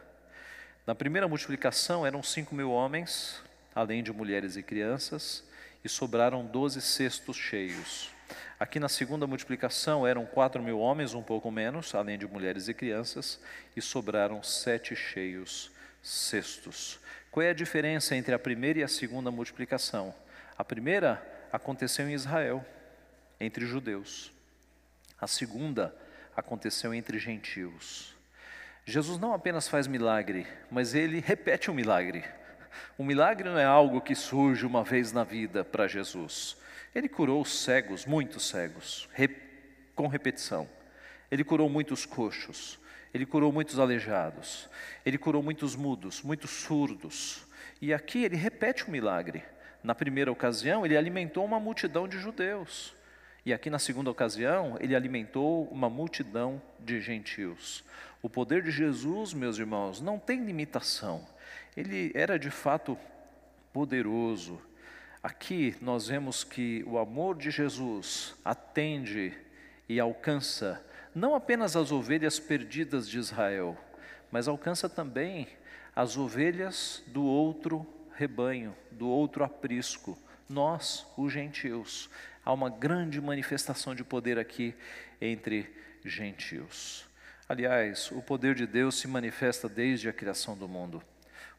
Na 0.85 0.93
primeira 0.93 1.29
multiplicação 1.29 2.05
eram 2.05 2.21
cinco 2.21 2.53
mil 2.53 2.69
homens, 2.69 3.41
além 3.73 4.03
de 4.03 4.11
mulheres 4.11 4.57
e 4.57 4.63
crianças, 4.63 5.41
e 5.81 5.87
sobraram 5.87 6.45
doze 6.45 6.81
cestos 6.81 7.37
cheios. 7.37 8.11
Aqui 8.59 8.81
na 8.81 8.89
segunda 8.89 9.25
multiplicação 9.25 10.05
eram 10.05 10.25
quatro 10.25 10.61
mil 10.61 10.79
homens, 10.79 11.13
um 11.13 11.23
pouco 11.23 11.49
menos, 11.49 11.95
além 11.95 12.17
de 12.17 12.27
mulheres 12.27 12.67
e 12.67 12.73
crianças, 12.73 13.39
e 13.77 13.81
sobraram 13.81 14.43
sete 14.43 14.93
cheios 14.93 15.71
cestos. 16.01 16.99
Qual 17.31 17.41
é 17.45 17.51
a 17.51 17.53
diferença 17.53 18.13
entre 18.13 18.35
a 18.35 18.39
primeira 18.39 18.79
e 18.79 18.83
a 18.83 18.87
segunda 18.87 19.31
multiplicação? 19.31 20.13
A 20.57 20.65
primeira 20.65 21.25
aconteceu 21.51 22.09
em 22.09 22.13
Israel, 22.13 22.63
entre 23.39 23.65
judeus. 23.65 24.33
A 25.19 25.27
segunda 25.27 25.95
aconteceu 26.35 26.93
entre 26.93 27.17
gentios. 27.19 28.12
Jesus 28.85 29.17
não 29.17 29.33
apenas 29.33 29.67
faz 29.67 29.87
milagre, 29.87 30.45
mas 30.69 30.93
ele 30.93 31.19
repete 31.19 31.71
o 31.71 31.73
milagre. 31.73 32.23
O 32.97 33.03
milagre 33.03 33.49
não 33.49 33.57
é 33.57 33.63
algo 33.63 34.01
que 34.01 34.13
surge 34.13 34.65
uma 34.65 34.83
vez 34.83 35.11
na 35.11 35.23
vida 35.23 35.63
para 35.63 35.87
Jesus. 35.87 36.57
Ele 36.93 37.07
curou 37.07 37.43
cegos, 37.45 38.05
muitos 38.05 38.47
cegos, 38.47 39.07
com 39.95 40.07
repetição. 40.07 40.67
Ele 41.31 41.43
curou 41.43 41.69
muitos 41.69 42.05
coxos. 42.05 42.79
Ele 43.13 43.25
curou 43.25 43.51
muitos 43.51 43.79
aleijados. 43.79 44.69
Ele 45.05 45.17
curou 45.17 45.41
muitos 45.41 45.75
mudos, 45.75 46.21
muitos 46.21 46.51
surdos. 46.51 47.47
E 47.81 47.93
aqui 47.93 48.23
ele 48.23 48.35
repete 48.35 48.85
o 48.85 48.91
milagre. 48.91 49.43
Na 49.81 49.95
primeira 49.95 50.31
ocasião, 50.31 50.85
ele 50.85 50.97
alimentou 50.97 51.45
uma 51.45 51.59
multidão 51.59 52.07
de 52.07 52.17
judeus. 52.17 52.95
E 53.45 53.53
aqui 53.53 53.69
na 53.69 53.79
segunda 53.79 54.09
ocasião, 54.09 54.77
ele 54.79 54.95
alimentou 54.95 55.65
uma 55.65 55.89
multidão 55.89 56.61
de 56.79 57.01
gentios. 57.01 57.83
O 58.23 58.29
poder 58.29 58.63
de 58.63 58.71
Jesus, 58.71 59.33
meus 59.33 59.57
irmãos, 59.57 59.99
não 59.99 60.17
tem 60.17 60.45
limitação. 60.45 61.27
Ele 61.75 62.09
era 62.15 62.39
de 62.39 62.49
fato 62.49 62.97
poderoso. 63.73 64.61
Aqui 65.21 65.75
nós 65.81 66.07
vemos 66.07 66.41
que 66.41 66.85
o 66.87 66.97
amor 66.97 67.37
de 67.37 67.51
Jesus 67.51 68.33
atende 68.45 69.37
e 69.89 69.99
alcança 69.99 70.81
não 71.13 71.35
apenas 71.35 71.75
as 71.75 71.91
ovelhas 71.91 72.39
perdidas 72.39 73.09
de 73.09 73.19
Israel, 73.19 73.77
mas 74.31 74.47
alcança 74.47 74.87
também 74.87 75.45
as 75.93 76.15
ovelhas 76.15 77.03
do 77.07 77.25
outro 77.25 77.85
rebanho, 78.15 78.73
do 78.89 79.09
outro 79.09 79.43
aprisco, 79.43 80.17
nós, 80.47 81.05
os 81.17 81.33
gentios. 81.33 82.09
Há 82.45 82.53
uma 82.53 82.69
grande 82.69 83.19
manifestação 83.19 83.93
de 83.93 84.03
poder 84.05 84.39
aqui 84.39 84.73
entre 85.19 85.69
gentios. 86.05 87.11
Aliás, 87.47 88.09
o 88.11 88.21
poder 88.21 88.55
de 88.55 88.65
Deus 88.65 88.95
se 88.95 89.07
manifesta 89.07 89.67
desde 89.67 90.07
a 90.07 90.13
criação 90.13 90.55
do 90.55 90.67
mundo. 90.67 91.03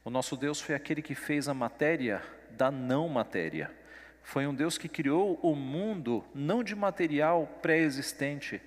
O 0.02 0.08
nosso 0.08 0.34
Deus 0.34 0.60
foi 0.60 0.74
aquele 0.74 1.02
que 1.02 1.14
fez 1.14 1.46
a 1.46 1.54
matéria 1.54 2.22
da 2.50 2.70
não 2.70 3.08
matéria. 3.08 3.70
Foi 4.22 4.46
um 4.46 4.54
Deus 4.54 4.78
que 4.78 4.88
criou 4.88 5.38
o 5.42 5.54
mundo 5.54 6.24
não 6.34 6.64
de 6.64 6.74
material 6.74 7.46
pré-existente. 7.60 8.62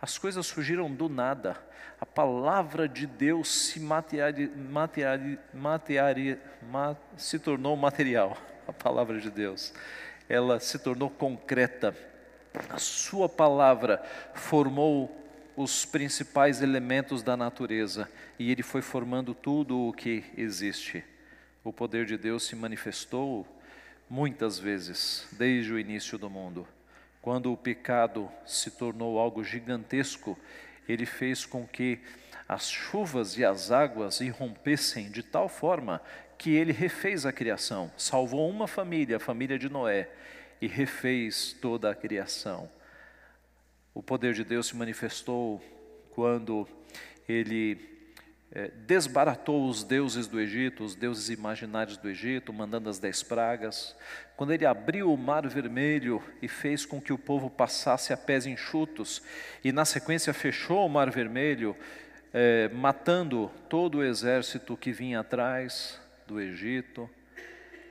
As 0.00 0.18
coisas 0.18 0.44
surgiram 0.44 0.92
do 0.92 1.08
nada. 1.08 1.56
A 2.00 2.04
palavra 2.04 2.88
de 2.88 3.06
Deus 3.06 3.48
se, 3.48 3.78
materiali, 3.78 4.48
materiali, 4.48 5.38
materiali, 5.54 6.38
ma, 6.70 6.96
se 7.16 7.38
tornou 7.38 7.76
material. 7.76 8.36
A 8.66 8.72
palavra 8.72 9.20
de 9.20 9.30
Deus, 9.30 9.72
ela 10.28 10.58
se 10.58 10.80
tornou 10.80 11.08
concreta. 11.08 11.96
A 12.68 12.78
sua 12.78 13.28
palavra 13.28 14.04
formou 14.34 15.25
os 15.56 15.86
principais 15.86 16.60
elementos 16.60 17.22
da 17.22 17.36
natureza 17.36 18.08
e 18.38 18.50
ele 18.50 18.62
foi 18.62 18.82
formando 18.82 19.34
tudo 19.34 19.88
o 19.88 19.92
que 19.92 20.22
existe. 20.36 21.02
O 21.64 21.72
poder 21.72 22.04
de 22.04 22.18
Deus 22.18 22.44
se 22.44 22.54
manifestou 22.54 23.46
muitas 24.08 24.58
vezes 24.58 25.26
desde 25.32 25.72
o 25.72 25.78
início 25.78 26.18
do 26.18 26.28
mundo. 26.28 26.68
Quando 27.22 27.52
o 27.52 27.56
pecado 27.56 28.30
se 28.44 28.70
tornou 28.70 29.18
algo 29.18 29.42
gigantesco, 29.42 30.38
ele 30.86 31.06
fez 31.06 31.46
com 31.46 31.66
que 31.66 32.00
as 32.48 32.70
chuvas 32.70 33.36
e 33.36 33.44
as 33.44 33.72
águas 33.72 34.20
irrompessem 34.20 35.10
de 35.10 35.22
tal 35.22 35.48
forma 35.48 36.00
que 36.38 36.50
ele 36.50 36.70
refez 36.70 37.24
a 37.24 37.32
criação, 37.32 37.90
salvou 37.96 38.48
uma 38.48 38.68
família, 38.68 39.16
a 39.16 39.20
família 39.20 39.58
de 39.58 39.70
Noé, 39.70 40.08
e 40.60 40.66
refez 40.66 41.56
toda 41.60 41.90
a 41.90 41.94
criação. 41.94 42.70
O 43.96 44.02
poder 44.02 44.34
de 44.34 44.44
Deus 44.44 44.66
se 44.66 44.76
manifestou 44.76 45.58
quando 46.10 46.68
ele 47.26 47.80
é, 48.52 48.70
desbaratou 48.86 49.66
os 49.66 49.82
deuses 49.82 50.26
do 50.26 50.38
Egito, 50.38 50.84
os 50.84 50.94
deuses 50.94 51.30
imaginários 51.30 51.96
do 51.96 52.06
Egito, 52.06 52.52
mandando 52.52 52.90
as 52.90 52.98
dez 52.98 53.22
pragas, 53.22 53.96
quando 54.36 54.52
ele 54.52 54.66
abriu 54.66 55.10
o 55.10 55.16
mar 55.16 55.48
vermelho 55.48 56.22
e 56.42 56.46
fez 56.46 56.84
com 56.84 57.00
que 57.00 57.10
o 57.10 57.16
povo 57.16 57.48
passasse 57.48 58.12
a 58.12 58.18
pés 58.18 58.44
enxutos, 58.44 59.22
e 59.64 59.72
na 59.72 59.86
sequência 59.86 60.34
fechou 60.34 60.84
o 60.84 60.90
mar 60.90 61.10
vermelho, 61.10 61.74
é, 62.34 62.68
matando 62.68 63.50
todo 63.66 63.96
o 63.96 64.04
exército 64.04 64.76
que 64.76 64.92
vinha 64.92 65.20
atrás 65.20 65.98
do 66.26 66.38
Egito, 66.38 67.08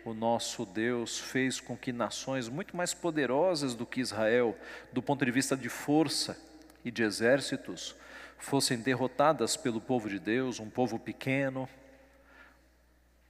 o 0.06 0.13
nosso 0.13 0.68
Deus 0.68 1.18
fez 1.18 1.60
com 1.60 1.76
que 1.76 1.91
nações 1.91 2.48
muito 2.48 2.78
mais 2.78 2.94
poderosas 2.94 3.74
do 3.74 3.88
que 3.88 4.00
Israel, 4.00 4.56
do 4.94 5.02
ponto 5.02 5.26
de 5.26 5.32
vista 5.32 5.58
de 5.58 5.68
força 5.68 6.38
e 6.86 6.91
de 6.91 7.02
exércitos, 7.02 7.96
fossem 8.38 8.78
derrotadas 8.78 9.58
pelo 9.58 9.82
povo 9.82 10.08
de 10.08 10.20
Deus, 10.20 10.60
um 10.60 10.70
povo 10.70 11.00
pequeno. 11.00 11.68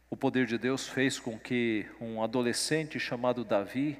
O 0.09 0.17
poder 0.17 0.45
de 0.45 0.57
Deus 0.57 0.85
fez 0.85 1.17
com 1.17 1.39
que 1.39 1.85
um 2.01 2.21
adolescente 2.21 2.99
chamado 2.99 3.45
Davi 3.45 3.97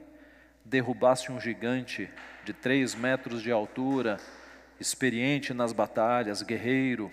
derrubasse 0.66 1.32
um 1.32 1.40
gigante 1.40 2.10
de 2.44 2.52
três 2.52 2.94
metros 2.94 3.42
de 3.42 3.52
altura, 3.52 4.20
experiente 4.82 5.54
nas 5.54 5.72
batalhas, 5.72 6.42
guerreiro. 6.42 7.10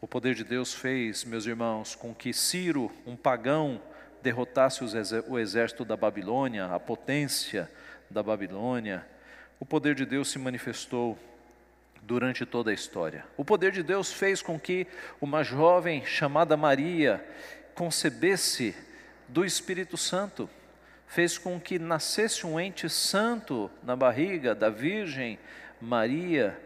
O 0.00 0.08
poder 0.08 0.34
de 0.34 0.44
Deus 0.44 0.72
fez, 0.72 1.24
meus 1.24 1.44
irmãos, 1.44 1.94
com 1.94 2.14
que 2.14 2.32
Ciro, 2.32 2.90
um 3.04 3.14
pagão, 3.14 3.82
derrotasse 4.26 4.82
o 5.28 5.38
exército 5.38 5.84
da 5.84 5.96
Babilônia, 5.96 6.66
a 6.66 6.80
potência 6.80 7.70
da 8.10 8.24
Babilônia, 8.24 9.06
o 9.60 9.64
poder 9.64 9.94
de 9.94 10.04
Deus 10.04 10.28
se 10.28 10.36
manifestou 10.36 11.16
durante 12.02 12.44
toda 12.44 12.72
a 12.72 12.74
história. 12.74 13.24
O 13.36 13.44
poder 13.44 13.70
de 13.70 13.84
Deus 13.84 14.12
fez 14.12 14.42
com 14.42 14.58
que 14.58 14.84
uma 15.20 15.44
jovem 15.44 16.04
chamada 16.04 16.56
Maria 16.56 17.24
concebesse 17.76 18.74
do 19.28 19.44
Espírito 19.44 19.96
Santo. 19.96 20.50
fez 21.06 21.38
com 21.38 21.60
que 21.60 21.78
nascesse 21.78 22.44
um 22.44 22.58
ente 22.58 22.88
santo 22.90 23.70
na 23.84 23.94
barriga 23.94 24.56
da 24.56 24.68
Virgem 24.68 25.38
Maria. 25.80 26.60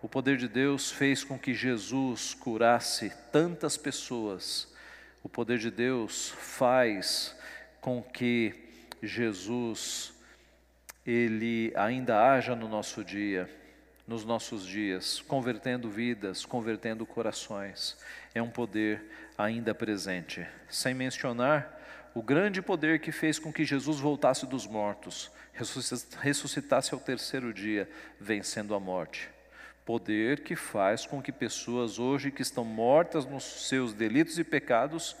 O 0.00 0.08
poder 0.08 0.38
de 0.38 0.48
Deus 0.48 0.90
fez 0.90 1.22
com 1.22 1.38
que 1.38 1.52
Jesus 1.52 2.32
curasse 2.32 3.12
tantas 3.30 3.76
pessoas. 3.76 4.72
O 5.22 5.28
poder 5.28 5.58
de 5.58 5.70
Deus 5.70 6.30
faz 6.30 7.36
com 7.80 8.02
que 8.02 8.54
Jesus 9.02 10.12
ele 11.06 11.72
ainda 11.74 12.22
haja 12.22 12.54
no 12.54 12.68
nosso 12.68 13.02
dia, 13.02 13.48
nos 14.06 14.24
nossos 14.24 14.66
dias, 14.66 15.20
convertendo 15.20 15.88
vidas, 15.88 16.44
convertendo 16.44 17.06
corações. 17.06 17.96
É 18.34 18.42
um 18.42 18.50
poder 18.50 19.02
ainda 19.36 19.74
presente. 19.74 20.46
Sem 20.68 20.94
mencionar 20.94 21.78
o 22.14 22.22
grande 22.22 22.60
poder 22.60 23.00
que 23.00 23.12
fez 23.12 23.38
com 23.38 23.52
que 23.52 23.64
Jesus 23.64 23.98
voltasse 23.98 24.46
dos 24.46 24.66
mortos, 24.66 25.30
ressuscitasse 26.20 26.92
ao 26.92 27.00
terceiro 27.00 27.52
dia, 27.52 27.88
vencendo 28.20 28.74
a 28.74 28.80
morte. 28.80 29.30
Poder 29.88 30.40
que 30.40 30.54
faz 30.54 31.06
com 31.06 31.22
que 31.22 31.32
pessoas 31.32 31.98
hoje 31.98 32.30
que 32.30 32.42
estão 32.42 32.62
mortas 32.62 33.24
nos 33.24 33.42
seus 33.68 33.94
delitos 33.94 34.38
e 34.38 34.44
pecados 34.44 35.16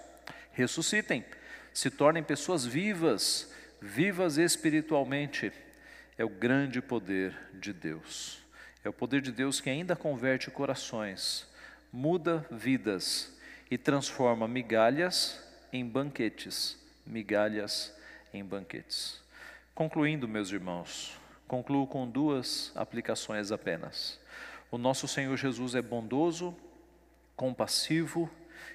ressuscitem, 0.52 1.24
se 1.72 1.90
tornem 1.90 2.22
pessoas 2.22 2.66
vivas, 2.66 3.50
vivas 3.80 4.36
espiritualmente. 4.36 5.50
É 6.18 6.24
o 6.26 6.28
grande 6.28 6.82
poder 6.82 7.34
de 7.54 7.72
Deus. 7.72 8.40
É 8.84 8.90
o 8.90 8.92
poder 8.92 9.22
de 9.22 9.32
Deus 9.32 9.58
que 9.58 9.70
ainda 9.70 9.96
converte 9.96 10.50
corações, 10.50 11.48
muda 11.90 12.46
vidas 12.50 13.34
e 13.70 13.78
transforma 13.78 14.46
migalhas 14.46 15.42
em 15.72 15.82
banquetes, 15.82 16.76
migalhas 17.06 17.90
em 18.34 18.44
banquetes. 18.44 19.18
Concluindo, 19.74 20.28
meus 20.28 20.52
irmãos, 20.52 21.18
concluo 21.46 21.86
com 21.86 22.06
duas 22.06 22.70
aplicações 22.74 23.50
apenas. 23.50 24.20
O 24.70 24.76
nosso 24.76 25.08
Senhor 25.08 25.36
Jesus 25.36 25.74
é 25.74 25.80
bondoso, 25.80 26.54
compassivo 27.34 28.30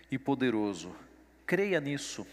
e 0.10 0.18
poderoso. 0.18 0.96
Creia 1.46 1.80
nisso, 1.80 2.26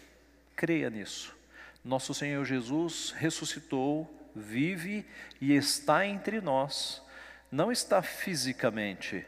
creia 0.55 0.89
nisso. 0.89 1.35
Nosso 1.83 2.13
Senhor 2.13 2.43
Jesus 2.43 3.11
ressuscitou, 3.11 4.09
vive 4.35 5.05
e 5.39 5.53
está 5.53 6.05
entre 6.05 6.41
nós. 6.41 7.03
Não 7.51 7.71
está 7.71 8.01
fisicamente, 8.01 9.25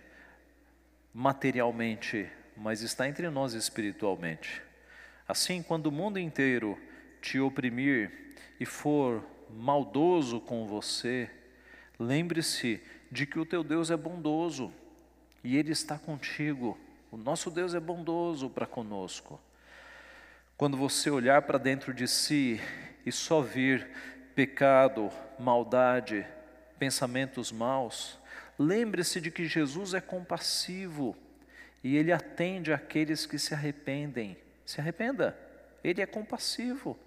materialmente, 1.13 2.27
mas 2.55 2.81
está 2.81 3.07
entre 3.07 3.29
nós 3.29 3.53
espiritualmente. 3.53 4.61
Assim, 5.27 5.61
quando 5.61 5.87
o 5.87 5.91
mundo 5.91 6.17
inteiro 6.17 6.79
te 7.21 7.39
oprimir 7.39 8.35
e 8.59 8.65
for 8.65 9.23
maldoso 9.49 10.39
com 10.41 10.65
você, 10.65 11.29
lembre-se 11.99 12.81
de 13.13 13.27
que 13.27 13.37
o 13.37 13.45
teu 13.45 13.63
Deus 13.63 13.91
é 13.91 13.95
bondoso 13.95 14.73
e 15.43 15.55
Ele 15.55 15.71
está 15.71 15.99
contigo. 15.99 16.75
O 17.11 17.15
nosso 17.15 17.51
Deus 17.51 17.75
é 17.75 17.79
bondoso 17.79 18.49
para 18.49 18.65
conosco. 18.65 19.39
Quando 20.57 20.75
você 20.75 21.11
olhar 21.11 21.43
para 21.43 21.59
dentro 21.59 21.93
de 21.93 22.07
si 22.07 22.59
e 23.05 23.11
só 23.11 23.39
vir 23.39 23.87
pecado, 24.33 25.11
maldade, 25.37 26.25
pensamentos 26.79 27.51
maus, 27.51 28.17
lembre-se 28.57 29.21
de 29.21 29.29
que 29.29 29.45
Jesus 29.45 29.93
é 29.93 30.01
compassivo 30.01 31.15
e 31.83 31.95
Ele 31.95 32.11
atende 32.11 32.73
aqueles 32.73 33.27
que 33.27 33.37
se 33.37 33.53
arrependem. 33.53 34.35
Se 34.65 34.81
arrependa, 34.81 35.37
Ele 35.83 36.01
é 36.01 36.07
compassivo. 36.07 36.97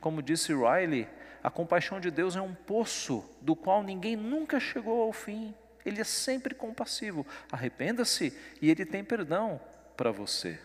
Como 0.00 0.22
disse 0.22 0.54
Riley, 0.54 1.06
a 1.46 1.50
compaixão 1.50 2.00
de 2.00 2.10
Deus 2.10 2.34
é 2.34 2.40
um 2.40 2.52
poço 2.52 3.24
do 3.40 3.54
qual 3.54 3.80
ninguém 3.80 4.16
nunca 4.16 4.58
chegou 4.58 5.00
ao 5.00 5.12
fim. 5.12 5.54
Ele 5.84 6.00
é 6.00 6.04
sempre 6.04 6.56
compassivo. 6.56 7.24
Arrependa-se 7.52 8.36
e 8.60 8.68
Ele 8.68 8.84
tem 8.84 9.04
perdão 9.04 9.60
para 9.96 10.10
você. 10.10 10.58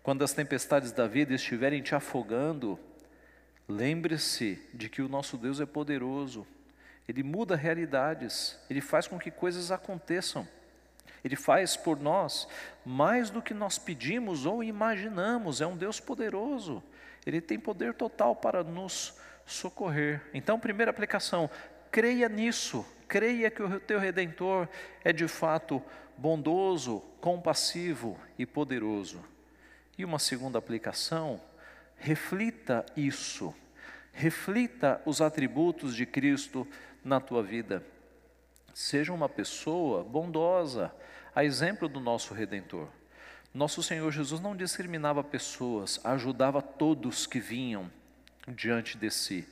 Quando 0.00 0.22
as 0.22 0.32
tempestades 0.32 0.92
da 0.92 1.08
vida 1.08 1.34
estiverem 1.34 1.82
te 1.82 1.96
afogando, 1.96 2.78
lembre-se 3.66 4.64
de 4.72 4.88
que 4.88 5.02
o 5.02 5.08
nosso 5.08 5.36
Deus 5.36 5.60
é 5.60 5.66
poderoso. 5.66 6.46
Ele 7.08 7.24
muda 7.24 7.56
realidades, 7.56 8.56
ele 8.70 8.80
faz 8.80 9.08
com 9.08 9.18
que 9.18 9.32
coisas 9.32 9.72
aconteçam. 9.72 10.46
Ele 11.24 11.34
faz 11.34 11.76
por 11.76 11.98
nós 11.98 12.46
mais 12.86 13.30
do 13.30 13.42
que 13.42 13.52
nós 13.52 13.80
pedimos 13.80 14.46
ou 14.46 14.62
imaginamos. 14.62 15.60
É 15.60 15.66
um 15.66 15.76
Deus 15.76 15.98
poderoso. 15.98 16.84
Ele 17.26 17.40
tem 17.40 17.58
poder 17.58 17.94
total 17.94 18.36
para 18.36 18.62
nos 18.62 19.18
socorrer. 19.48 20.20
Então, 20.32 20.60
primeira 20.60 20.90
aplicação: 20.90 21.50
creia 21.90 22.28
nisso. 22.28 22.86
Creia 23.08 23.50
que 23.50 23.62
o 23.62 23.80
teu 23.80 23.98
redentor 23.98 24.68
é 25.02 25.12
de 25.14 25.26
fato 25.26 25.82
bondoso, 26.16 27.02
compassivo 27.20 28.18
e 28.38 28.44
poderoso. 28.44 29.24
E 29.96 30.04
uma 30.04 30.18
segunda 30.18 30.58
aplicação: 30.58 31.40
reflita 31.96 32.84
isso. 32.96 33.54
Reflita 34.12 35.00
os 35.06 35.20
atributos 35.20 35.94
de 35.94 36.04
Cristo 36.04 36.66
na 37.02 37.20
tua 37.20 37.42
vida. 37.42 37.82
Seja 38.74 39.12
uma 39.12 39.28
pessoa 39.28 40.04
bondosa, 40.04 40.92
a 41.34 41.44
exemplo 41.44 41.88
do 41.88 42.00
nosso 42.00 42.34
Redentor. 42.34 42.88
Nosso 43.54 43.82
Senhor 43.82 44.10
Jesus 44.10 44.40
não 44.40 44.54
discriminava 44.54 45.24
pessoas, 45.24 46.00
ajudava 46.04 46.60
todos 46.60 47.26
que 47.26 47.40
vinham 47.40 47.90
diante 48.52 48.96
de 48.96 49.10
si. 49.10 49.46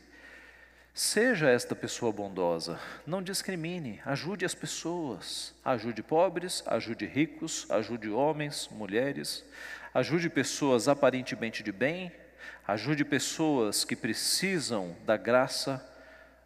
Seja 0.93 1.51
esta 1.51 1.75
pessoa 1.75 2.11
bondosa, 2.11 2.81
não 3.07 3.23
discrimine, 3.23 4.01
ajude 4.07 4.47
as 4.47 4.55
pessoas, 4.55 5.55
ajude 5.63 6.03
pobres, 6.03 6.63
ajude 6.67 7.05
ricos, 7.05 7.67
ajude 7.71 8.09
homens, 8.09 8.69
mulheres, 8.73 9.45
ajude 9.93 10.31
pessoas 10.31 10.89
aparentemente 10.89 11.63
de 11.63 11.71
bem, 11.71 12.11
ajude 12.67 13.05
pessoas 13.05 13.85
que 13.85 13.95
precisam 13.95 14.97
da 15.05 15.19
graça, 15.19 15.87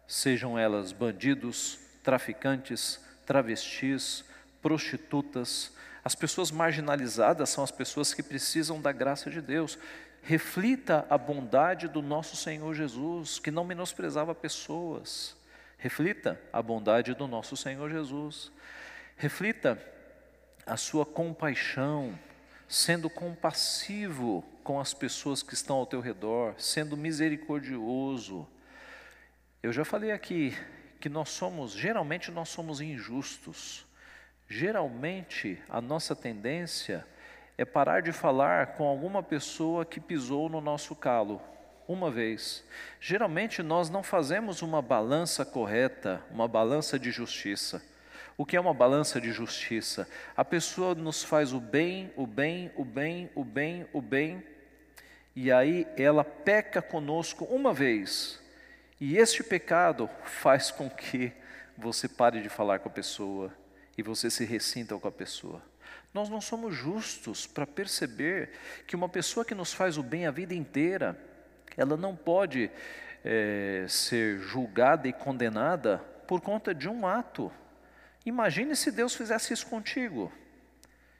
sejam 0.05 0.59
elas 0.59 0.91
bandidos, 0.91 1.79
traficantes, 2.03 2.99
travestis, 3.25 4.25
prostitutas. 4.61 5.71
As 6.03 6.13
pessoas 6.13 6.51
marginalizadas 6.51 7.49
são 7.49 7.63
as 7.63 7.71
pessoas 7.71 8.13
que 8.13 8.21
precisam 8.21 8.81
da 8.81 8.91
graça 8.91 9.29
de 9.29 9.39
Deus. 9.39 9.79
Reflita 10.21 11.05
a 11.09 11.17
bondade 11.17 11.87
do 11.87 12.01
nosso 12.01 12.35
Senhor 12.35 12.73
Jesus, 12.75 13.39
que 13.39 13.49
não 13.49 13.63
menosprezava 13.63 14.35
pessoas. 14.35 15.35
Reflita 15.77 16.39
a 16.53 16.61
bondade 16.61 17.13
do 17.15 17.27
nosso 17.27 17.57
Senhor 17.57 17.89
Jesus. 17.89 18.51
Reflita 19.17 19.81
a 20.65 20.77
sua 20.77 21.05
compaixão, 21.05 22.17
sendo 22.67 23.09
compassivo 23.09 24.45
com 24.63 24.79
as 24.79 24.93
pessoas 24.93 25.41
que 25.41 25.55
estão 25.55 25.77
ao 25.77 25.87
teu 25.87 25.99
redor, 25.99 26.53
sendo 26.57 26.95
misericordioso. 26.95 28.47
Eu 29.63 29.73
já 29.73 29.83
falei 29.83 30.11
aqui 30.11 30.55
que 30.99 31.09
nós 31.09 31.29
somos, 31.29 31.73
geralmente 31.73 32.29
nós 32.29 32.49
somos 32.49 32.79
injustos. 32.79 33.85
Geralmente 34.47 35.61
a 35.67 35.81
nossa 35.81 36.15
tendência 36.15 37.05
é 37.57 37.65
parar 37.65 38.01
de 38.01 38.11
falar 38.11 38.75
com 38.75 38.85
alguma 38.85 39.21
pessoa 39.21 39.85
que 39.85 39.99
pisou 39.99 40.49
no 40.49 40.61
nosso 40.61 40.95
calo 40.95 41.41
uma 41.87 42.09
vez. 42.09 42.63
Geralmente 42.99 43.61
nós 43.61 43.89
não 43.89 44.03
fazemos 44.03 44.61
uma 44.61 44.81
balança 44.81 45.45
correta, 45.45 46.21
uma 46.31 46.47
balança 46.47 46.97
de 46.97 47.11
justiça. 47.11 47.81
O 48.37 48.45
que 48.45 48.55
é 48.55 48.59
uma 48.59 48.73
balança 48.73 49.19
de 49.19 49.31
justiça? 49.31 50.07
A 50.35 50.43
pessoa 50.43 50.95
nos 50.95 51.23
faz 51.23 51.53
o 51.53 51.59
bem, 51.59 52.11
o 52.15 52.25
bem, 52.25 52.71
o 52.75 52.85
bem, 52.85 53.29
o 53.35 53.43
bem, 53.43 53.87
o 53.93 54.01
bem, 54.01 54.43
e 55.35 55.51
aí 55.51 55.87
ela 55.97 56.23
peca 56.23 56.81
conosco 56.81 57.45
uma 57.45 57.73
vez. 57.73 58.39
E 58.99 59.17
este 59.17 59.43
pecado 59.43 60.09
faz 60.23 60.71
com 60.71 60.89
que 60.89 61.31
você 61.77 62.07
pare 62.07 62.41
de 62.41 62.49
falar 62.49 62.79
com 62.79 62.89
a 62.89 62.91
pessoa 62.91 63.51
e 63.97 64.03
você 64.03 64.29
se 64.29 64.45
ressinta 64.45 64.97
com 64.97 65.07
a 65.07 65.11
pessoa. 65.11 65.70
Nós 66.13 66.29
não 66.29 66.41
somos 66.41 66.75
justos 66.75 67.47
para 67.47 67.65
perceber 67.65 68.51
que 68.85 68.95
uma 68.95 69.07
pessoa 69.07 69.45
que 69.45 69.55
nos 69.55 69.73
faz 69.73 69.97
o 69.97 70.03
bem 70.03 70.27
a 70.27 70.31
vida 70.31 70.53
inteira, 70.53 71.17
ela 71.77 71.95
não 71.95 72.15
pode 72.15 72.69
é, 73.23 73.85
ser 73.87 74.39
julgada 74.39 75.07
e 75.07 75.13
condenada 75.13 75.99
por 76.27 76.41
conta 76.41 76.73
de 76.73 76.89
um 76.89 77.07
ato. 77.07 77.51
Imagine 78.25 78.75
se 78.75 78.91
Deus 78.91 79.15
fizesse 79.15 79.53
isso 79.53 79.67
contigo. 79.67 80.31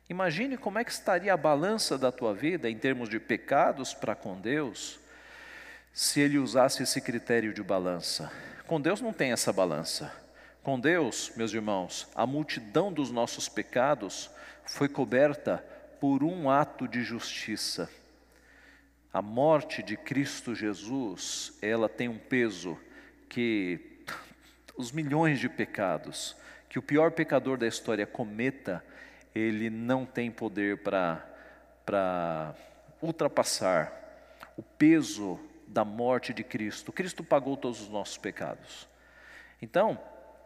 Imagine 0.10 0.58
como 0.58 0.78
é 0.78 0.84
que 0.84 0.92
estaria 0.92 1.34
a 1.34 1.38
balança 1.38 1.98
da 1.98 2.12
tua 2.12 2.34
vida 2.34 2.70
em 2.70 2.78
termos 2.78 3.08
de 3.08 3.20
pecados 3.20 3.94
para 3.94 4.14
com 4.14 4.40
Deus 4.40 5.00
se 5.94 6.20
ele 6.20 6.38
usasse 6.38 6.84
esse 6.84 7.00
critério 7.00 7.54
de 7.54 7.64
balança. 7.64 8.32
Com 8.68 8.80
Deus 8.80 9.00
não 9.02 9.14
tem 9.14 9.32
essa 9.32 9.54
balança. 9.54 10.14
Com 10.64 10.80
Deus, 10.80 11.32
meus 11.36 11.54
irmãos, 11.54 12.08
a 12.14 12.26
multidão 12.26 12.92
dos 12.92 13.10
nossos 13.10 13.50
pecados 13.50 14.30
foi 14.66 14.88
coberta 14.88 15.64
por 16.00 16.24
um 16.24 16.50
ato 16.50 16.88
de 16.88 17.04
justiça. 17.04 17.90
A 19.14 19.22
morte 19.22 19.84
de 19.84 19.98
Cristo 19.98 20.56
Jesus, 20.56 21.58
ela 21.62 21.90
tem 21.90 22.08
um 22.08 22.18
peso 22.18 22.78
que 23.28 24.04
os 24.78 24.92
milhões 24.92 25.40
de 25.40 25.50
pecados 25.50 26.36
que 26.72 26.80
o 26.80 26.82
pior 26.82 27.12
pecador 27.12 27.58
da 27.58 27.68
história 27.68 28.08
cometa, 28.08 28.82
ele 29.36 29.70
não 29.70 30.06
tem 30.06 30.32
poder 30.32 30.78
para 30.78 32.56
ultrapassar 33.02 33.92
o 34.56 34.64
peso 34.64 35.38
da 35.68 35.84
morte 35.84 36.34
de 36.34 36.46
Cristo. 36.46 36.94
Cristo 36.94 37.26
pagou 37.26 37.58
todos 37.58 37.82
os 37.82 37.90
nossos 37.90 38.18
pecados. 38.18 38.88
Então, 39.62 40.00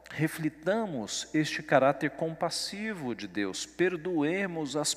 reflitamos 0.09 1.27
este 1.33 1.63
caráter 1.63 2.11
compassivo 2.11 3.15
de 3.15 3.27
Deus, 3.27 3.65
perdoemos 3.65 4.75
as 4.75 4.93